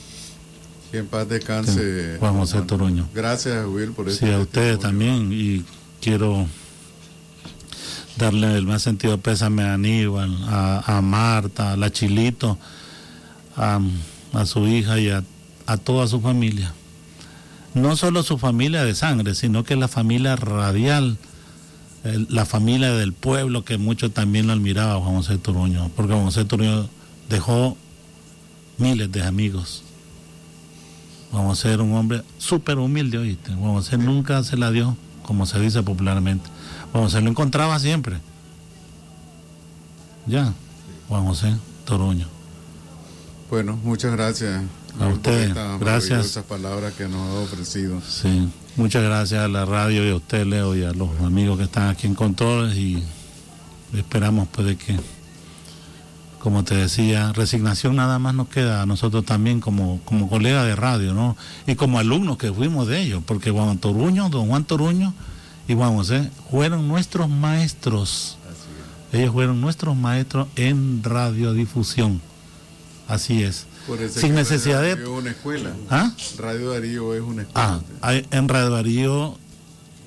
Que 0.93 0.99
en 0.99 1.07
paz 1.07 1.27
descanse. 1.27 2.17
Juan 2.19 2.35
José 2.37 2.61
Toruño. 2.61 3.09
Gracias, 3.15 3.65
Will, 3.65 3.93
por 3.93 4.05
Sí, 4.11 4.13
este 4.13 4.33
a 4.35 4.37
ustedes 4.37 4.77
también. 4.79 5.33
Y 5.33 5.65
quiero 5.99 6.45
darle 8.15 8.55
el 8.55 8.67
más 8.67 8.83
sentido 8.83 9.17
pésame 9.17 9.63
a 9.63 9.73
Aníbal, 9.73 10.37
a, 10.47 10.83
a 10.97 11.01
Marta, 11.01 11.71
a 11.73 11.77
la 11.77 11.91
Chilito, 11.91 12.59
a, 13.57 13.79
a 14.33 14.45
su 14.45 14.67
hija 14.67 14.99
y 14.99 15.09
a, 15.09 15.23
a 15.65 15.77
toda 15.77 16.05
su 16.05 16.21
familia. 16.21 16.71
No 17.73 17.95
solo 17.95 18.21
su 18.21 18.37
familia 18.37 18.83
de 18.83 18.93
sangre, 18.93 19.33
sino 19.33 19.63
que 19.63 19.75
la 19.75 19.87
familia 19.87 20.35
radial, 20.35 21.17
el- 22.03 22.27
la 22.29 22.45
familia 22.45 22.91
del 22.93 23.13
pueblo, 23.13 23.65
que 23.65 23.79
mucho 23.79 24.11
también 24.11 24.45
lo 24.45 24.53
admiraba 24.53 24.99
Juan 25.01 25.15
José 25.15 25.39
Toruño, 25.39 25.89
porque 25.95 26.13
Juan 26.13 26.25
José 26.25 26.45
Toruño 26.45 26.87
dejó 27.29 27.75
miles 28.77 29.11
de 29.11 29.23
amigos. 29.23 29.81
Juan 31.33 31.47
José 31.47 31.73
era 31.73 31.81
un 31.81 31.93
hombre 31.95 32.21
súper 32.37 32.77
humilde, 32.77 33.17
oíste. 33.17 33.51
Juan 33.55 33.73
José 33.73 33.97
nunca 33.97 34.43
se 34.43 34.55
la 34.55 34.69
dio, 34.69 34.95
como 35.23 35.47
se 35.47 35.59
dice 35.59 35.81
popularmente. 35.81 36.47
Juan 36.91 37.05
José 37.05 37.21
lo 37.21 37.29
encontraba 37.31 37.79
siempre. 37.79 38.19
Ya, 40.27 40.53
Juan 41.09 41.25
José 41.25 41.55
Toruño. 41.85 42.27
Bueno, 43.49 43.79
muchas 43.83 44.11
gracias. 44.11 44.61
A 44.99 45.07
ustedes, 45.07 45.55
gracias. 45.79 46.11
maravillosas 46.11 46.43
palabras 46.43 46.93
que 46.93 47.07
nos 47.07 47.27
ha 47.27 47.39
ofrecido. 47.39 47.99
Sí, 48.07 48.47
muchas 48.75 49.01
gracias 49.03 49.43
a 49.43 49.47
la 49.47 49.65
radio 49.65 50.07
y 50.07 50.11
a 50.11 50.15
usted, 50.15 50.45
Leo, 50.45 50.75
y 50.75 50.83
a 50.83 50.91
los 50.91 51.19
amigos 51.21 51.57
que 51.57 51.63
están 51.63 51.89
aquí 51.89 52.05
en 52.05 52.13
Controles. 52.13 52.77
Y 52.77 53.03
esperamos 53.91 54.47
pues 54.51 54.67
de 54.67 54.75
que, 54.75 54.99
como 56.43 56.65
te 56.65 56.75
decía, 56.75 57.31
resignación 57.31 57.95
nada 57.95 58.19
más 58.19 58.35
nos 58.35 58.49
queda 58.49 58.81
a 58.81 58.85
nosotros 58.85 59.23
también 59.23 59.61
como, 59.61 60.01
como 60.03 60.27
colegas 60.29 60.65
de 60.65 60.75
radio, 60.75 61.13
¿no? 61.13 61.37
Y 61.65 61.75
como 61.75 61.99
alumnos 61.99 62.37
que 62.37 62.51
fuimos 62.51 62.85
de 62.89 62.99
ellos, 62.99 63.23
porque 63.25 63.49
Juan 63.49 63.77
Toruño, 63.77 64.27
don 64.27 64.49
Juan 64.49 64.65
Toruño 64.65 65.13
y 65.69 65.73
Juan 65.73 65.95
José 65.95 66.29
fueron 66.51 66.89
nuestros 66.89 67.29
maestros. 67.29 68.37
Ellos 69.13 69.31
fueron 69.31 69.61
nuestros 69.61 69.95
maestros 69.95 70.49
en 70.57 71.01
radiodifusión. 71.01 72.19
Así 73.07 73.41
es. 73.43 73.65
Por 73.87 74.01
eso 74.01 74.15
es 74.15 74.21
Sin 74.21 74.35
necesidad 74.35 74.81
Radio 74.81 74.95
de... 74.97 75.03
Es 75.03 75.07
una 75.09 75.31
escuela. 75.31 75.71
¿Ah? 75.89 76.11
Radio 76.39 76.71
Darío 76.71 77.13
es 77.13 77.21
una 77.21 77.43
escuela. 77.43 77.73
Ah, 77.75 77.79
hay- 78.01 78.27
en 78.31 78.49
Radio 78.49 78.69
Darío 78.69 79.37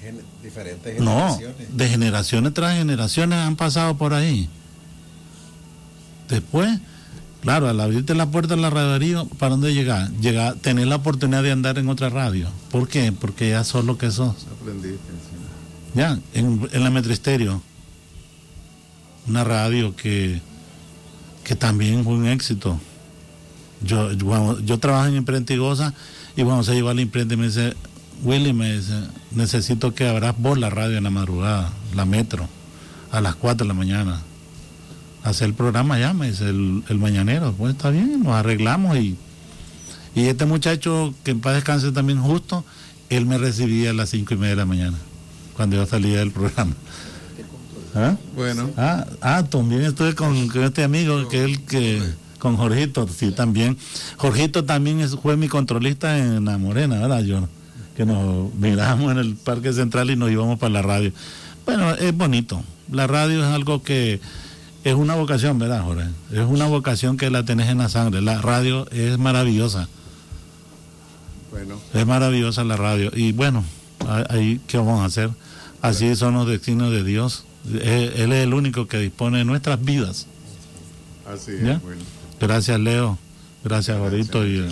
Gen- 0.02 0.20
diferentes 0.42 1.00
No, 1.00 1.34
generaciones. 1.38 1.76
de 1.76 1.88
generaciones 1.88 2.52
tras 2.54 2.76
generaciones 2.76 3.38
han 3.38 3.56
pasado 3.56 3.96
por 3.96 4.12
ahí. 4.12 4.50
Después, 6.28 6.78
claro, 7.40 7.68
al 7.68 7.80
abrirte 7.80 8.14
la 8.14 8.30
puerta 8.30 8.56
de 8.56 8.62
la 8.62 8.70
radio 8.70 9.26
¿para 9.38 9.50
dónde 9.50 9.74
llegar? 9.74 10.10
Llegar, 10.20 10.54
tener 10.56 10.86
la 10.86 10.96
oportunidad 10.96 11.42
de 11.42 11.52
andar 11.52 11.78
en 11.78 11.88
otra 11.88 12.08
radio. 12.08 12.48
¿Por 12.70 12.88
qué? 12.88 13.12
Porque 13.12 13.50
ya 13.50 13.64
sos 13.64 13.84
lo 13.84 13.98
que 13.98 14.10
sos. 14.10 14.46
Aprendiste. 14.60 14.98
sí. 14.98 15.36
Ya, 15.94 16.18
en, 16.34 16.68
en 16.72 16.84
la 16.84 16.90
Metristerio. 16.90 17.62
Una 19.26 19.44
radio 19.44 19.96
que, 19.96 20.40
que 21.42 21.56
también 21.56 22.04
fue 22.04 22.14
un 22.14 22.26
éxito. 22.26 22.78
Yo, 23.82 24.12
yo, 24.12 24.60
yo 24.60 24.78
trabajo 24.78 25.06
en 25.06 25.16
imprenta 25.16 25.54
y 25.54 25.56
goza 25.56 25.94
y 26.36 26.42
cuando 26.42 26.62
se 26.64 26.74
lleva 26.74 26.90
a 26.90 26.94
la 26.94 27.00
imprenta 27.00 27.34
y 27.34 27.36
me 27.38 27.46
dice, 27.46 27.74
Willy, 28.22 28.52
me 28.52 28.76
dice, 28.76 28.94
necesito 29.32 29.94
que 29.94 30.06
abras 30.06 30.34
vos 30.38 30.58
la 30.58 30.70
radio 30.70 30.98
en 30.98 31.04
la 31.04 31.10
madrugada, 31.10 31.72
la 31.94 32.04
metro, 32.04 32.48
a 33.10 33.20
las 33.20 33.34
4 33.36 33.64
de 33.64 33.68
la 33.68 33.74
mañana. 33.74 34.22
Hacer 35.26 35.48
el 35.48 35.54
programa 35.54 35.98
ya, 35.98 36.12
me 36.14 36.30
dice 36.30 36.48
el, 36.48 36.82
el 36.88 36.98
mañanero. 36.98 37.52
Pues 37.52 37.72
está 37.74 37.90
bien, 37.90 38.22
nos 38.22 38.34
arreglamos 38.34 38.96
y, 38.96 39.16
y 40.14 40.26
este 40.26 40.46
muchacho, 40.46 41.12
que 41.24 41.32
en 41.32 41.40
paz 41.40 41.54
descanse 41.54 41.90
también 41.92 42.20
justo, 42.20 42.64
él 43.10 43.26
me 43.26 43.36
recibía 43.38 43.90
a 43.90 43.92
las 43.92 44.10
cinco 44.10 44.34
y 44.34 44.36
media 44.36 44.50
de 44.50 44.56
la 44.56 44.66
mañana, 44.66 44.96
cuando 45.54 45.76
yo 45.76 45.86
salía 45.86 46.18
del 46.20 46.30
programa. 46.30 46.74
¿Ah? 47.94 48.16
Bueno, 48.34 48.70
Ah, 48.76 49.06
ah, 49.22 49.42
también 49.48 49.82
estuve 49.82 50.14
con, 50.14 50.48
con 50.48 50.62
este 50.64 50.84
amigo 50.84 51.28
que 51.28 51.42
él 51.44 51.60
que 51.64 52.02
con 52.38 52.56
Jorgito, 52.56 53.08
sí 53.08 53.30
también. 53.32 53.76
Jorgito 54.18 54.64
también 54.64 55.00
es- 55.00 55.16
fue 55.16 55.36
mi 55.36 55.48
controlista 55.48 56.18
en 56.18 56.44
La 56.44 56.58
Morena, 56.58 57.00
¿verdad, 57.00 57.22
yo 57.24 57.48
Que 57.96 58.04
nos 58.04 58.52
mirábamos 58.54 59.10
en 59.12 59.18
el 59.18 59.34
Parque 59.34 59.72
Central 59.72 60.10
y 60.10 60.16
nos 60.16 60.30
íbamos 60.30 60.58
para 60.58 60.72
la 60.74 60.82
radio. 60.82 61.10
Bueno, 61.64 61.90
es 61.94 62.14
bonito. 62.14 62.62
La 62.92 63.06
radio 63.06 63.40
es 63.44 63.50
algo 63.50 63.82
que 63.82 64.20
es 64.90 64.94
una 64.94 65.14
vocación, 65.16 65.58
¿verdad, 65.58 65.82
Jorge? 65.82 66.04
Es 66.32 66.46
una 66.46 66.66
vocación 66.66 67.16
que 67.16 67.28
la 67.30 67.44
tenés 67.44 67.68
en 67.68 67.78
la 67.78 67.88
sangre. 67.88 68.20
La 68.22 68.40
radio 68.40 68.88
es 68.90 69.18
maravillosa. 69.18 69.88
bueno. 71.50 71.76
Es 71.92 72.06
maravillosa 72.06 72.62
la 72.64 72.76
radio. 72.76 73.10
Y 73.14 73.32
bueno, 73.32 73.64
ahí, 74.28 74.60
¿qué 74.68 74.76
vamos 74.76 75.00
a 75.00 75.06
hacer? 75.06 75.30
Así 75.82 76.14
son 76.16 76.34
los 76.34 76.46
destinos 76.46 76.90
de 76.92 77.02
Dios. 77.04 77.44
Él, 77.68 78.32
es 78.32 78.44
el 78.44 78.54
único 78.54 78.86
que 78.86 78.98
dispone 78.98 79.38
de 79.38 79.44
nuestras 79.44 79.84
vidas. 79.84 80.26
Así 81.28 81.52
¿Ya? 81.62 81.72
es, 81.74 81.82
bueno. 81.82 82.02
Gracias, 82.40 82.78
Leo. 82.78 83.18
Gracias, 83.64 83.98
Jorito. 83.98 84.46
Y 84.46 84.68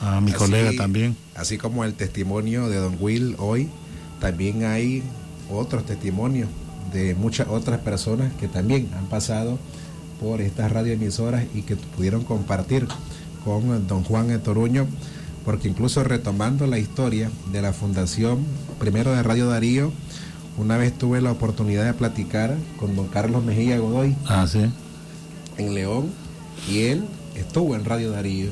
a 0.00 0.20
mi 0.20 0.30
Así- 0.30 0.38
colega 0.38 0.72
también. 0.76 1.16
Así 1.34 1.58
como 1.58 1.84
el 1.84 1.94
testimonio 1.94 2.68
de 2.68 2.76
Don 2.78 2.96
Will 2.98 3.36
hoy, 3.38 3.68
también 4.20 4.64
hay 4.64 5.02
otros 5.50 5.84
testimonios 5.84 6.48
de 6.94 7.14
muchas 7.14 7.48
otras 7.48 7.80
personas 7.80 8.32
que 8.40 8.48
también 8.48 8.88
han 8.96 9.04
pasado 9.06 9.58
por 10.20 10.40
estas 10.40 10.72
radioemisoras 10.72 11.44
y 11.54 11.60
que 11.62 11.76
pudieron 11.76 12.24
compartir 12.24 12.86
con 13.44 13.86
Don 13.86 14.02
Juan 14.04 14.40
Toruño, 14.40 14.86
porque 15.44 15.68
incluso 15.68 16.02
retomando 16.04 16.66
la 16.66 16.78
historia 16.78 17.30
de 17.52 17.60
la 17.60 17.74
fundación, 17.74 18.38
primero 18.78 19.12
de 19.12 19.22
Radio 19.22 19.48
Darío, 19.48 19.92
una 20.56 20.78
vez 20.78 20.96
tuve 20.96 21.20
la 21.20 21.32
oportunidad 21.32 21.84
de 21.84 21.92
platicar 21.92 22.56
con 22.78 22.96
Don 22.96 23.08
Carlos 23.08 23.44
Mejía 23.44 23.76
Godoy 23.78 24.14
Ah, 24.26 24.46
sí. 24.46 24.64
en 25.58 25.74
León 25.74 26.06
y 26.70 26.82
él 26.84 27.04
estuvo 27.34 27.74
en 27.74 27.84
Radio 27.84 28.12
Darío. 28.12 28.50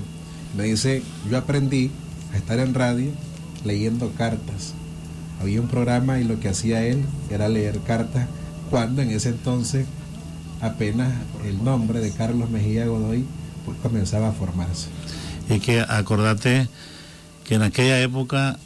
Me 0.57 0.65
dice, 0.65 1.03
yo 1.31 1.39
aprendí 1.39 1.91
a 2.35 2.37
estar 2.37 2.59
en 2.59 2.75
radio 2.75 3.11
leyendo 3.65 4.11
cartas. 4.19 4.75
Había 5.43 5.61
un 5.61 5.69
programa 5.69 6.19
y 6.21 6.25
lo 6.25 6.39
que 6.41 6.49
hacía 6.49 6.85
él 6.85 7.05
era 7.31 7.49
leer 7.49 7.79
cartas 7.81 8.29
cuando 8.71 9.03
en 9.03 9.11
ese 9.11 9.31
entonces 9.31 9.87
apenas 10.61 11.13
el 11.45 11.63
nombre 11.65 12.01
de 12.01 12.11
Carlos 12.13 12.49
Mejía 12.49 12.87
Godoy 12.87 13.25
pues, 13.65 13.77
comenzaba 13.83 14.29
a 14.29 14.33
formarse. 14.33 14.87
Y 15.51 15.59
que 15.59 15.81
acordate 15.81 16.69
que 17.45 17.57
en 17.57 17.63
aquella 17.63 18.01
época 18.01 18.57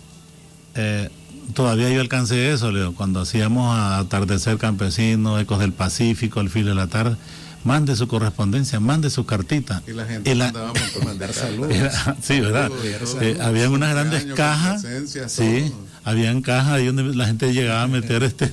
eh, 0.75 1.09
todavía 1.55 1.89
yo 1.91 2.01
alcancé 2.03 2.53
eso, 2.53 2.71
Leo, 2.71 2.95
cuando 2.95 3.21
hacíamos 3.21 3.75
a 3.75 3.99
Atardecer 3.99 4.59
Campesino, 4.59 5.41
Ecos 5.41 5.59
del 5.59 5.73
Pacífico, 5.73 6.41
El 6.41 6.51
Filo 6.51 6.69
de 6.71 6.75
la 6.75 6.87
Tarde. 6.89 7.17
Mande 7.65 7.97
su 7.97 8.07
correspondencia, 8.07 8.79
mande 8.79 9.11
su 9.11 9.27
cartita. 9.27 9.83
Y 9.89 9.93
la 9.93 10.05
gente 10.07 10.31
Y 10.31 10.35
la- 10.37 10.53
montón 10.53 10.73
de 10.75 11.05
Mandar 11.05 11.33
saludos. 11.33 11.73
Era- 11.75 12.17
sí, 12.23 12.39
¿verdad? 12.41 12.71
Saludos, 12.71 13.17
Eh, 13.23 13.39
habían 13.43 13.73
unas 13.73 13.93
grandes 13.93 14.25
cajas. 14.37 14.83
Sí, 15.27 15.71
todo. 15.71 15.86
Habían 16.07 16.41
cajas 16.41 16.75
ahí 16.75 16.87
donde 16.87 17.03
la 17.17 17.27
gente 17.27 17.53
llegaba 17.53 17.83
a 17.83 17.89
meter 17.89 18.23
este, 18.23 18.49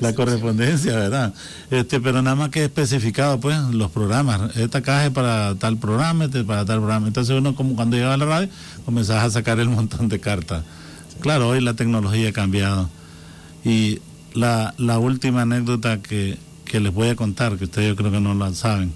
la, 0.00 0.12
correspondencia, 0.12 0.92
¿verdad? 0.96 1.32
Este, 1.70 2.00
pero 2.00 2.20
nada 2.20 2.34
más 2.34 2.48
que 2.50 2.64
especificado, 2.64 3.38
pues, 3.38 3.56
los 3.70 3.92
programas. 3.92 4.56
Esta 4.56 4.82
caja 4.82 5.06
es 5.06 5.12
para 5.12 5.54
tal 5.54 5.76
programa, 5.76 6.24
este 6.24 6.40
es 6.40 6.44
para 6.44 6.64
tal 6.64 6.78
programa. 6.78 7.06
Entonces 7.06 7.38
uno, 7.38 7.54
como 7.54 7.76
cuando 7.76 7.96
llegaba 7.96 8.14
a 8.14 8.16
la 8.16 8.24
radio, 8.24 8.48
comenzaba 8.84 9.22
a 9.22 9.30
sacar 9.30 9.60
el 9.60 9.68
montón 9.76 10.08
de 10.08 10.18
cartas. 10.18 10.64
Claro, 11.20 11.50
hoy 11.50 11.60
la 11.60 11.74
tecnología 11.74 12.30
ha 12.30 12.32
cambiado. 12.32 12.90
Y 13.64 14.00
la, 14.34 14.74
la 14.76 14.98
última 14.98 15.42
anécdota 15.42 16.02
que, 16.02 16.38
que 16.64 16.80
les 16.80 16.92
voy 16.92 17.10
a 17.10 17.14
contar, 17.14 17.56
que 17.56 17.66
ustedes 17.66 17.86
yo 17.86 17.94
creo 17.94 18.10
que 18.10 18.20
no 18.20 18.34
la 18.34 18.52
saben. 18.52 18.92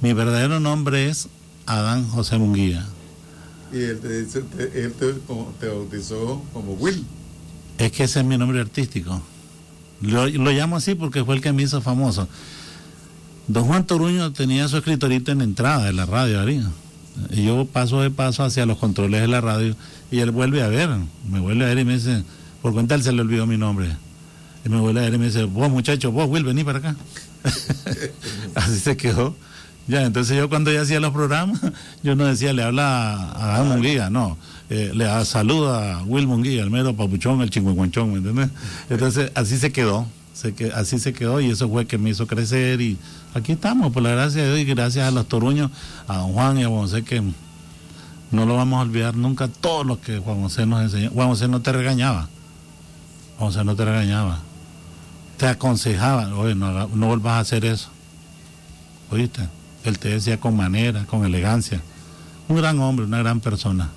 Mi 0.00 0.14
verdadero 0.14 0.58
nombre 0.58 1.08
es 1.08 1.28
Adán 1.64 2.08
José 2.08 2.38
Munguía. 2.38 2.84
Y 3.74 3.82
él 3.82 3.98
te, 3.98 4.22
dice, 4.22 4.40
te- 4.42 4.84
él 4.84 4.92
te, 4.92 5.66
bautizó 5.66 6.42
como 6.52 6.74
Will. 6.74 7.04
Es 7.78 7.90
que 7.90 8.04
ese 8.04 8.20
es 8.20 8.24
mi 8.24 8.38
nombre 8.38 8.60
artístico. 8.60 9.20
Lo, 10.00 10.28
lo 10.28 10.50
llamo 10.52 10.76
así 10.76 10.94
porque 10.94 11.24
fue 11.24 11.34
el 11.34 11.40
que 11.40 11.52
me 11.52 11.62
hizo 11.62 11.80
famoso. 11.80 12.28
Don 13.48 13.64
Juan 13.64 13.84
Toruño 13.84 14.32
tenía 14.32 14.68
su 14.68 14.76
escritorito 14.76 15.32
en 15.32 15.38
la 15.38 15.44
entrada 15.44 15.84
de 15.86 15.92
la 15.92 16.06
radio, 16.06 16.38
Darío. 16.38 16.62
Y 17.30 17.44
yo 17.44 17.64
paso 17.66 18.00
de 18.00 18.10
paso 18.10 18.44
hacia 18.44 18.64
los 18.64 18.78
controles 18.78 19.20
de 19.20 19.28
la 19.28 19.40
radio 19.40 19.74
y 20.10 20.20
él 20.20 20.30
vuelve 20.30 20.62
a 20.62 20.68
ver, 20.68 20.90
me 21.28 21.40
vuelve 21.40 21.64
a 21.64 21.68
ver 21.68 21.78
y 21.78 21.84
me 21.84 21.94
dice, 21.94 22.22
por 22.62 22.72
cuenta 22.72 22.94
él 22.94 23.02
se 23.02 23.12
le 23.12 23.20
olvidó 23.22 23.46
mi 23.46 23.56
nombre. 23.56 23.96
Y 24.64 24.68
me 24.68 24.78
vuelve 24.80 25.00
a 25.00 25.04
ver 25.04 25.14
y 25.14 25.18
me 25.18 25.26
dice, 25.26 25.44
vos 25.44 25.70
muchacho, 25.70 26.12
vos 26.12 26.28
Will, 26.28 26.44
vení 26.44 26.64
para 26.64 26.78
acá. 26.78 26.96
Así 28.54 28.78
se 28.78 28.96
quedó. 28.96 29.36
Ya, 29.86 30.02
entonces 30.02 30.36
yo 30.36 30.48
cuando 30.48 30.72
ya 30.72 30.80
hacía 30.80 30.98
los 30.98 31.12
programas, 31.12 31.60
yo 32.02 32.14
no 32.16 32.24
decía, 32.24 32.52
le 32.52 32.62
habla 32.62 33.14
a 33.14 33.54
Adán 33.56 33.68
Munguía, 33.68 34.08
no. 34.10 34.38
Eh, 34.70 34.92
le 34.94 35.04
da- 35.04 35.24
saluda 35.26 35.98
a 35.98 36.02
Will 36.04 36.26
Munguía, 36.26 36.62
el 36.62 36.70
mero 36.70 36.96
papuchón, 36.96 37.42
el 37.42 37.50
chingüencuanchón, 37.50 38.10
¿me 38.12 38.16
entiendes? 38.18 38.48
Entonces 38.88 39.30
así 39.34 39.58
se 39.58 39.72
quedó, 39.72 40.06
así 40.74 40.98
se 40.98 41.12
quedó 41.12 41.40
y 41.40 41.50
eso 41.50 41.68
fue 41.68 41.86
que 41.86 41.98
me 41.98 42.08
hizo 42.10 42.26
crecer 42.26 42.80
y 42.80 42.96
aquí 43.34 43.52
estamos, 43.52 43.92
por 43.92 44.02
la 44.02 44.10
gracia 44.10 44.42
de 44.42 44.48
Dios 44.56 44.60
y 44.60 44.64
gracias 44.74 45.06
a 45.06 45.10
los 45.10 45.28
toruños, 45.28 45.70
a 46.08 46.16
don 46.16 46.32
Juan 46.32 46.58
y 46.58 46.64
a 46.64 46.68
Juan 46.68 46.80
José 46.80 47.04
que 47.04 47.22
no 48.30 48.46
lo 48.46 48.56
vamos 48.56 48.78
a 48.78 48.82
olvidar 48.82 49.14
nunca 49.16 49.48
todo 49.48 49.84
lo 49.84 50.00
que 50.00 50.18
Juan 50.18 50.40
José 50.40 50.64
nos 50.64 50.82
enseñó. 50.82 51.10
Juan 51.10 51.28
José 51.28 51.46
no 51.46 51.60
te 51.60 51.72
regañaba, 51.72 52.28
Juan 53.38 53.50
José 53.52 53.64
no 53.64 53.76
te 53.76 53.84
regañaba, 53.84 54.38
te 55.36 55.46
aconsejaba, 55.46 56.34
oye, 56.36 56.54
no, 56.54 56.88
no 56.88 57.28
a 57.30 57.38
hacer 57.38 57.66
eso. 57.66 57.90
¿Oíste? 59.10 59.42
Él 59.84 59.98
te 59.98 60.08
decía 60.08 60.40
con 60.40 60.56
manera, 60.56 61.04
con 61.04 61.24
elegancia. 61.24 61.80
Un 62.48 62.56
gran 62.56 62.78
hombre, 62.80 63.06
una 63.06 63.18
gran 63.18 63.40
persona. 63.40 63.90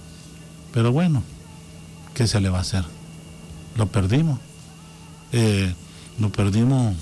Pero 0.74 0.92
bueno, 0.92 1.24
¿qué 2.14 2.28
se 2.28 2.40
le 2.40 2.50
va 2.50 2.60
a 2.60 2.62
hacer? 2.62 2.84
Lo 3.76 3.88
perdimos. 3.88 4.40
Eh, 5.32 5.74
lo 6.20 6.32
perdimos 6.32 6.96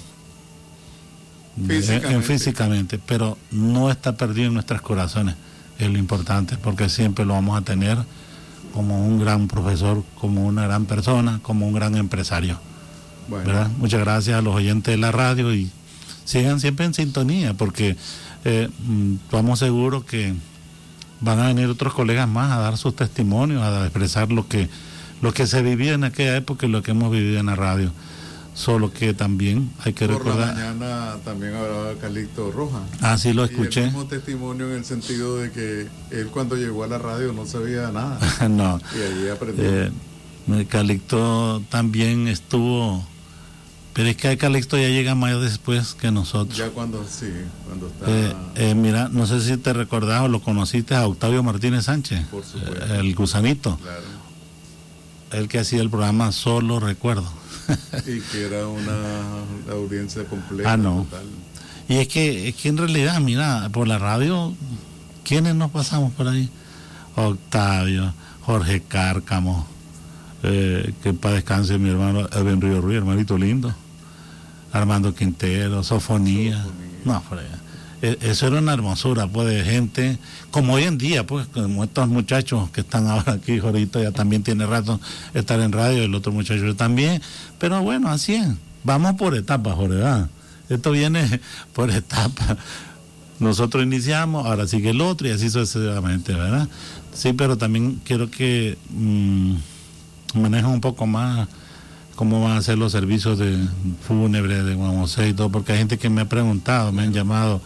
en 1.58 2.24
Físicamente. 2.24 3.00
pero 3.06 3.38
no 3.52 3.90
está 3.90 4.18
perdido 4.18 4.48
en 4.48 4.54
nuestros 4.54 4.82
corazones. 4.82 5.36
Es 5.78 5.90
lo 5.90 5.98
importante, 5.98 6.58
porque 6.58 6.90
siempre 6.90 7.26
lo 7.26 7.34
vamos 7.34 7.58
a 7.58 7.62
tener 7.62 7.98
como 8.74 9.06
un 9.06 9.20
gran 9.20 9.48
profesor, 9.48 10.04
como 10.20 10.46
una 10.46 10.64
gran 10.64 10.86
persona, 10.86 11.40
como 11.42 11.68
un 11.68 11.74
gran 11.74 11.96
empresario. 11.96 12.60
Muchas 13.78 14.02
gracias 14.02 14.38
a 14.38 14.42
los 14.42 14.54
oyentes 14.54 14.94
de 14.94 14.98
la 14.98 15.12
radio 15.12 15.54
y 15.54 15.72
sigan 16.26 16.60
siempre 16.60 16.86
en 16.86 16.94
sintonía 16.94 17.54
porque 17.54 17.96
eh, 18.46 18.70
mm, 18.88 19.16
estamos 19.26 19.60
seguros 19.60 20.06
que 20.06 20.34
van 21.22 21.39
a 21.39 21.48
venir 21.48 21.68
otros 21.68 21.93
colegas 21.93 22.28
más 22.28 22.52
a 22.52 22.60
dar 22.60 22.78
sus 22.78 22.96
testimonios, 22.96 23.62
a 23.64 23.84
expresar 23.84 24.32
lo 24.32 24.48
que, 24.48 24.70
lo 25.22 25.34
que 25.34 25.48
se 25.48 25.62
vivía 25.62 25.93
en 25.93 26.04
aquella 26.04 26.36
época 26.38 26.66
y 26.66 26.70
lo 26.70 26.82
que 26.84 26.91
hemos 26.91 27.12
vivido 27.12 27.39
en 27.39 27.48
la 27.48 27.56
radio. 27.56 27.91
Solo 28.54 28.93
que 28.93 29.14
también 29.14 29.70
hay 29.84 29.91
que 29.91 30.08
Por 30.08 30.26
la 30.26 30.32
recordar. 30.32 30.56
mañana 30.56 31.16
también 31.26 31.56
hablaba 31.56 31.93
Calixto 32.00 32.52
Roja. 32.54 32.80
Ah, 33.02 33.18
sí, 33.18 33.34
lo 33.34 33.41
Y 33.43 33.50
escuché. 33.50 33.82
el 33.82 33.86
mismo 33.88 34.06
testimonio 34.06 34.68
en 34.70 34.78
el 34.78 34.86
sentido 34.86 35.38
de 35.38 35.52
que 35.52 35.88
él 36.12 36.28
cuando 36.32 36.56
llegó 36.56 36.86
a 36.86 36.88
la 36.88 36.98
radio 36.98 37.34
no 37.34 37.46
sabía 37.46 37.91
nada. 37.91 38.18
no. 38.50 38.80
Y 38.98 39.02
allí 39.02 39.28
aprendió. 39.28 39.66
Eh, 39.66 40.66
Calixto 40.70 41.64
también 41.70 42.28
estuvo. 42.30 43.06
Pero 43.96 44.10
es 44.10 44.18
que 44.18 44.38
Calixto 44.38 44.78
ya 44.78 44.89
llega 44.89 45.16
más 45.16 45.39
después 45.41 45.93
que 45.93 46.12
nosotros. 46.12 46.58
ya 46.58 46.70
cuando, 46.70 47.04
sí, 47.10 47.28
cuando 47.66 47.88
está... 47.88 48.06
Eh, 48.10 48.36
eh, 48.56 48.76
mira, 48.76 49.08
no 49.10 49.26
sé 49.26 49.39
si 49.39 49.56
te 49.56 49.72
recordás 49.72 50.22
o 50.24 50.28
lo 50.28 50.41
conociste 50.41 50.93
a 50.96 51.08
Octavio 51.08 51.41
Martínez 51.43 51.86
Sánchez, 51.86 52.26
Por 52.28 52.43
supuesto. 52.43 52.93
el 52.93 53.16
gusanito, 53.16 53.78
claro. 53.78 54.02
el 55.32 55.48
que 55.48 55.60
hacía 55.60 55.82
el 55.82 55.89
programa 55.89 56.34
Solo 56.34 56.82
Recuerdo. 56.82 57.32
Y 58.06 58.20
que 58.20 58.46
era 58.46 58.68
una 58.68 59.72
audiencia 59.72 60.26
completa. 60.26 60.74
Ah, 60.74 60.78
no. 60.78 61.08
total. 61.10 61.26
Y 61.88 61.96
es 61.96 62.08
que, 62.10 62.50
es 62.50 62.56
que 62.56 62.68
en 62.70 62.78
realidad, 62.78 63.20
mira, 63.22 63.70
por 63.72 63.88
la 63.88 63.98
radio, 63.98 64.54
¿quiénes 65.24 65.56
nos 65.56 65.72
pasamos 65.72 66.12
por 66.14 66.28
ahí? 66.28 66.50
Octavio, 67.16 68.14
Jorge 68.41 68.82
Cárcamo, 68.82 69.66
eh, 70.43 70.93
que 71.02 71.14
para 71.14 71.36
descanse 71.36 71.78
mi 71.78 71.89
hermano 71.89 72.28
Edwin 72.34 72.60
Río 72.60 72.82
Ruiz, 72.82 72.98
hermanito 72.98 73.38
lindo, 73.38 73.74
Armando 74.72 75.13
Quintero, 75.16 75.84
Sofonía. 75.84 76.66
No, 77.03 77.16
allá. 77.32 77.59
E- 78.01 78.18
Eso 78.22 78.47
era 78.47 78.59
una 78.59 78.74
hermosura, 78.74 79.28
pues, 79.28 79.47
de 79.47 79.63
gente, 79.63 80.18
como 80.51 80.74
hoy 80.74 80.84
en 80.84 80.97
día, 80.97 81.26
pues, 81.26 81.47
como 81.47 81.84
estos 81.84 82.07
muchachos 82.07 82.70
que 82.72 82.82
están 82.82 83.07
ahora 83.09 83.34
aquí, 83.34 83.59
Jorito 83.59 84.01
ya 84.01 84.11
también 84.11 84.43
tiene 84.43 84.66
rato 84.66 84.99
estar 85.34 85.59
en 85.59 85.72
radio, 85.72 86.03
el 86.03 86.13
otro 86.13 86.32
muchacho 86.32 86.76
también, 86.76 87.22
pero 87.59 87.82
bueno, 87.82 88.09
así 88.09 88.36
es. 88.36 88.47
Vamos 88.84 89.16
por 89.16 89.36
etapas, 89.36 89.74
Jorge, 89.76 89.95
¿verdad? 89.95 90.30
Esto 90.70 90.91
viene 90.91 91.39
por 91.74 91.89
etapas. 91.89 92.57
Nosotros 93.39 93.84
iniciamos, 93.84 94.45
ahora 94.45 94.68
sigue 94.68 94.91
el 94.91 95.01
otro 95.01 95.28
y 95.28 95.32
así 95.32 95.49
sucesivamente, 95.49 96.34
¿verdad? 96.34 96.68
Sí, 97.13 97.34
pero 97.34 97.57
también 97.57 98.01
quiero 98.05 98.30
que 98.30 98.78
mm, 98.89 99.55
manejen 100.36 100.68
un 100.70 100.82
poco 100.82 101.05
más 101.05 101.47
cómo 102.16 102.41
van 102.43 102.57
a 102.57 102.61
ser 102.61 102.78
los 102.78 102.91
servicios 102.91 103.38
de 103.38 103.68
fúnebre 104.07 104.63
de 104.63 104.76
Juan 104.76 104.97
José 104.97 105.30
y 105.30 105.34
todo, 105.34 105.49
porque 105.49 105.74
hay 105.74 105.80
gente 105.80 105.97
que 105.97 106.09
me 106.09 106.22
ha 106.22 106.30
preguntado, 106.30 106.91
me 106.91 107.03
han 107.03 107.13
llamado, 107.13 107.61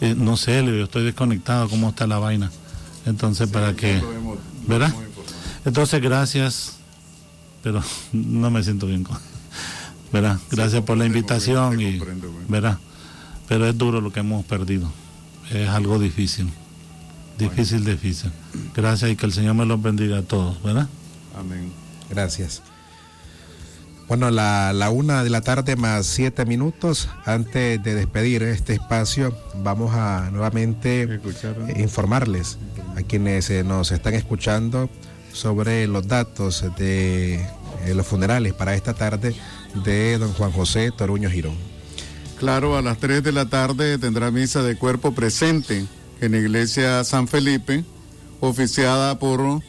eh, 0.00 0.14
no 0.16 0.36
sé, 0.36 0.62
digo, 0.62 0.84
estoy 0.84 1.04
desconectado, 1.04 1.68
¿cómo 1.68 1.90
está 1.90 2.06
la 2.06 2.18
vaina? 2.18 2.50
Entonces, 3.06 3.48
para 3.48 3.74
que, 3.74 4.00
¿verdad? 4.66 4.94
Entonces, 5.64 6.00
gracias, 6.00 6.76
pero 7.62 7.82
no 8.12 8.50
me 8.50 8.62
siento 8.62 8.86
bien 8.86 9.02
con, 9.04 9.18
¿verdad? 10.12 10.38
Gracias 10.50 10.82
por 10.84 10.96
la 10.96 11.06
invitación 11.06 11.80
y, 11.80 12.00
¿verdad? 12.48 12.78
Pero 13.48 13.66
es 13.66 13.76
duro 13.76 14.00
lo 14.00 14.12
que 14.12 14.20
hemos 14.20 14.44
perdido, 14.44 14.90
es 15.50 15.68
algo 15.68 15.98
difícil, 15.98 16.48
difícil, 17.36 17.84
difícil. 17.84 18.30
Gracias 18.76 19.10
y 19.10 19.16
que 19.16 19.26
el 19.26 19.32
Señor 19.32 19.54
me 19.54 19.66
los 19.66 19.82
bendiga 19.82 20.18
a 20.18 20.22
todos, 20.22 20.62
¿verdad? 20.62 20.86
Amén. 21.36 21.72
Gracias. 22.10 22.62
Bueno, 24.08 24.30
la, 24.30 24.72
la 24.72 24.88
una 24.88 25.22
de 25.22 25.28
la 25.28 25.42
tarde 25.42 25.76
más 25.76 26.06
siete 26.06 26.46
minutos. 26.46 27.10
Antes 27.26 27.82
de 27.82 27.94
despedir 27.94 28.42
este 28.42 28.72
espacio, 28.72 29.36
vamos 29.62 29.94
a 29.94 30.30
nuevamente 30.32 31.20
informarles 31.76 32.56
a 32.96 33.02
quienes 33.02 33.50
eh, 33.50 33.64
nos 33.64 33.92
están 33.92 34.14
escuchando 34.14 34.88
sobre 35.32 35.86
los 35.86 36.08
datos 36.08 36.64
de 36.78 37.34
eh, 37.34 37.94
los 37.94 38.06
funerales 38.06 38.54
para 38.54 38.74
esta 38.74 38.94
tarde 38.94 39.34
de 39.84 40.16
don 40.16 40.32
Juan 40.32 40.52
José 40.52 40.90
Toruño 40.90 41.28
Girón. 41.28 41.56
Claro, 42.38 42.78
a 42.78 42.82
las 42.82 42.98
3 42.98 43.22
de 43.22 43.32
la 43.32 43.46
tarde 43.46 43.98
tendrá 43.98 44.30
misa 44.30 44.62
de 44.62 44.76
cuerpo 44.76 45.12
presente 45.12 45.84
en 46.20 46.32
la 46.32 46.38
iglesia 46.38 47.04
San 47.04 47.28
Felipe, 47.28 47.84
oficiada 48.40 49.18
por 49.18 49.60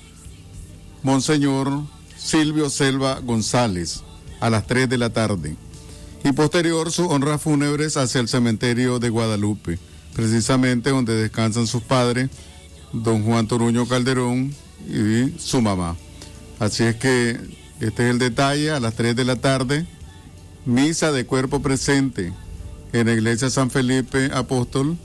Monseñor 1.03 1.83
Silvio 2.15 2.69
Selva 2.69 3.19
González, 3.19 4.03
a 4.39 4.49
las 4.49 4.67
3 4.67 4.89
de 4.89 4.97
la 4.97 5.09
tarde. 5.09 5.55
Y 6.23 6.31
posterior 6.33 6.91
sus 6.91 7.07
honras 7.07 7.41
fúnebres 7.41 7.97
hacia 7.97 8.21
el 8.21 8.27
cementerio 8.27 8.99
de 8.99 9.09
Guadalupe, 9.09 9.79
precisamente 10.13 10.89
donde 10.89 11.15
descansan 11.15 11.67
sus 11.67 11.83
padres, 11.83 12.29
don 12.91 13.23
Juan 13.23 13.47
Toruño 13.47 13.87
Calderón 13.87 14.53
y 14.87 15.39
su 15.39 15.61
mamá. 15.61 15.95
Así 16.59 16.83
es 16.83 16.95
que 16.95 17.39
este 17.79 18.05
es 18.05 18.11
el 18.11 18.19
detalle, 18.19 18.71
a 18.71 18.79
las 18.79 18.95
3 18.95 19.15
de 19.15 19.23
la 19.23 19.37
tarde, 19.37 19.85
misa 20.65 21.11
de 21.11 21.25
cuerpo 21.25 21.61
presente 21.61 22.33
en 22.91 23.07
la 23.07 23.13
iglesia 23.13 23.49
San 23.49 23.71
Felipe 23.71 24.29
Apóstol. 24.33 24.97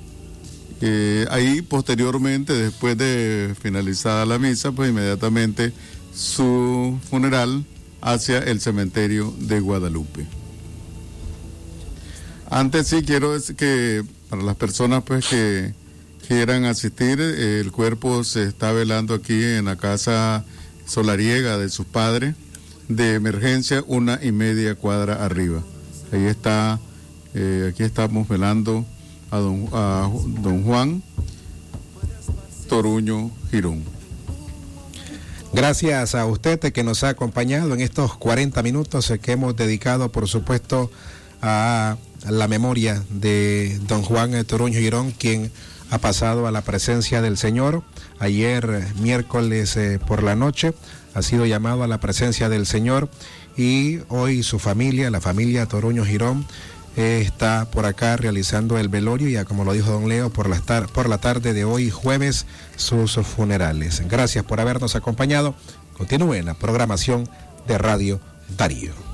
Eh, 0.80 1.26
ahí 1.30 1.62
posteriormente, 1.62 2.52
después 2.52 2.98
de 2.98 3.54
finalizada 3.60 4.26
la 4.26 4.38
misa, 4.40 4.72
pues 4.72 4.90
inmediatamente 4.90 5.72
su 6.12 6.98
funeral 7.08 7.64
hacia 8.04 8.38
el 8.38 8.60
cementerio 8.60 9.34
de 9.38 9.60
Guadalupe. 9.60 10.26
Antes 12.50 12.86
sí 12.88 13.02
quiero 13.02 13.32
decir 13.32 13.56
que 13.56 14.04
para 14.28 14.42
las 14.42 14.56
personas 14.56 15.02
pues 15.04 15.26
que 15.26 15.72
quieran 16.28 16.66
asistir, 16.66 17.20
el 17.20 17.72
cuerpo 17.72 18.22
se 18.22 18.44
está 18.44 18.72
velando 18.72 19.14
aquí 19.14 19.42
en 19.42 19.64
la 19.64 19.76
casa 19.76 20.44
solariega 20.86 21.56
de 21.56 21.70
sus 21.70 21.86
padres, 21.86 22.34
de 22.88 23.14
emergencia 23.14 23.82
una 23.86 24.20
y 24.22 24.32
media 24.32 24.74
cuadra 24.74 25.24
arriba. 25.24 25.62
Ahí 26.12 26.26
está, 26.26 26.78
eh, 27.32 27.70
aquí 27.72 27.82
estamos 27.82 28.28
velando 28.28 28.84
a 29.30 29.38
don, 29.38 29.68
a 29.72 30.10
don 30.42 30.62
Juan 30.62 31.02
Toruño 32.68 33.30
Girón. 33.50 33.82
Gracias 35.54 36.16
a 36.16 36.26
usted 36.26 36.58
que 36.58 36.82
nos 36.82 37.04
ha 37.04 37.10
acompañado 37.10 37.74
en 37.74 37.80
estos 37.80 38.16
40 38.16 38.60
minutos 38.64 39.12
que 39.22 39.32
hemos 39.32 39.54
dedicado, 39.54 40.10
por 40.10 40.26
supuesto, 40.26 40.90
a 41.42 41.96
la 42.28 42.48
memoria 42.48 43.04
de 43.08 43.78
don 43.86 44.02
Juan 44.02 44.44
Toruño 44.46 44.80
Girón, 44.80 45.12
quien 45.12 45.52
ha 45.90 45.98
pasado 45.98 46.48
a 46.48 46.50
la 46.50 46.62
presencia 46.62 47.22
del 47.22 47.36
Señor. 47.36 47.84
Ayer, 48.18 48.84
miércoles 49.00 49.76
eh, 49.76 50.00
por 50.04 50.24
la 50.24 50.34
noche, 50.34 50.74
ha 51.14 51.22
sido 51.22 51.46
llamado 51.46 51.84
a 51.84 51.86
la 51.86 52.00
presencia 52.00 52.48
del 52.48 52.66
Señor 52.66 53.08
y 53.56 54.00
hoy 54.08 54.42
su 54.42 54.58
familia, 54.58 55.08
la 55.12 55.20
familia 55.20 55.66
Toruño 55.66 56.04
Girón, 56.04 56.40
eh, 56.40 56.46
está 56.96 57.70
por 57.70 57.86
acá 57.86 58.16
realizando 58.16 58.78
el 58.78 58.88
velorio, 58.88 59.28
ya 59.28 59.44
como 59.44 59.64
lo 59.64 59.72
dijo 59.72 59.90
don 59.90 60.08
Leo, 60.08 60.30
por 60.30 60.48
la, 60.48 60.60
por 60.86 61.08
la 61.08 61.18
tarde 61.18 61.52
de 61.52 61.64
hoy, 61.64 61.90
jueves, 61.90 62.46
sus 62.76 63.14
funerales. 63.14 64.02
Gracias 64.08 64.44
por 64.44 64.60
habernos 64.60 64.94
acompañado. 64.94 65.54
Continúe 65.96 66.34
en 66.34 66.46
la 66.46 66.54
programación 66.54 67.28
de 67.66 67.78
Radio 67.78 68.20
Darío. 68.56 69.13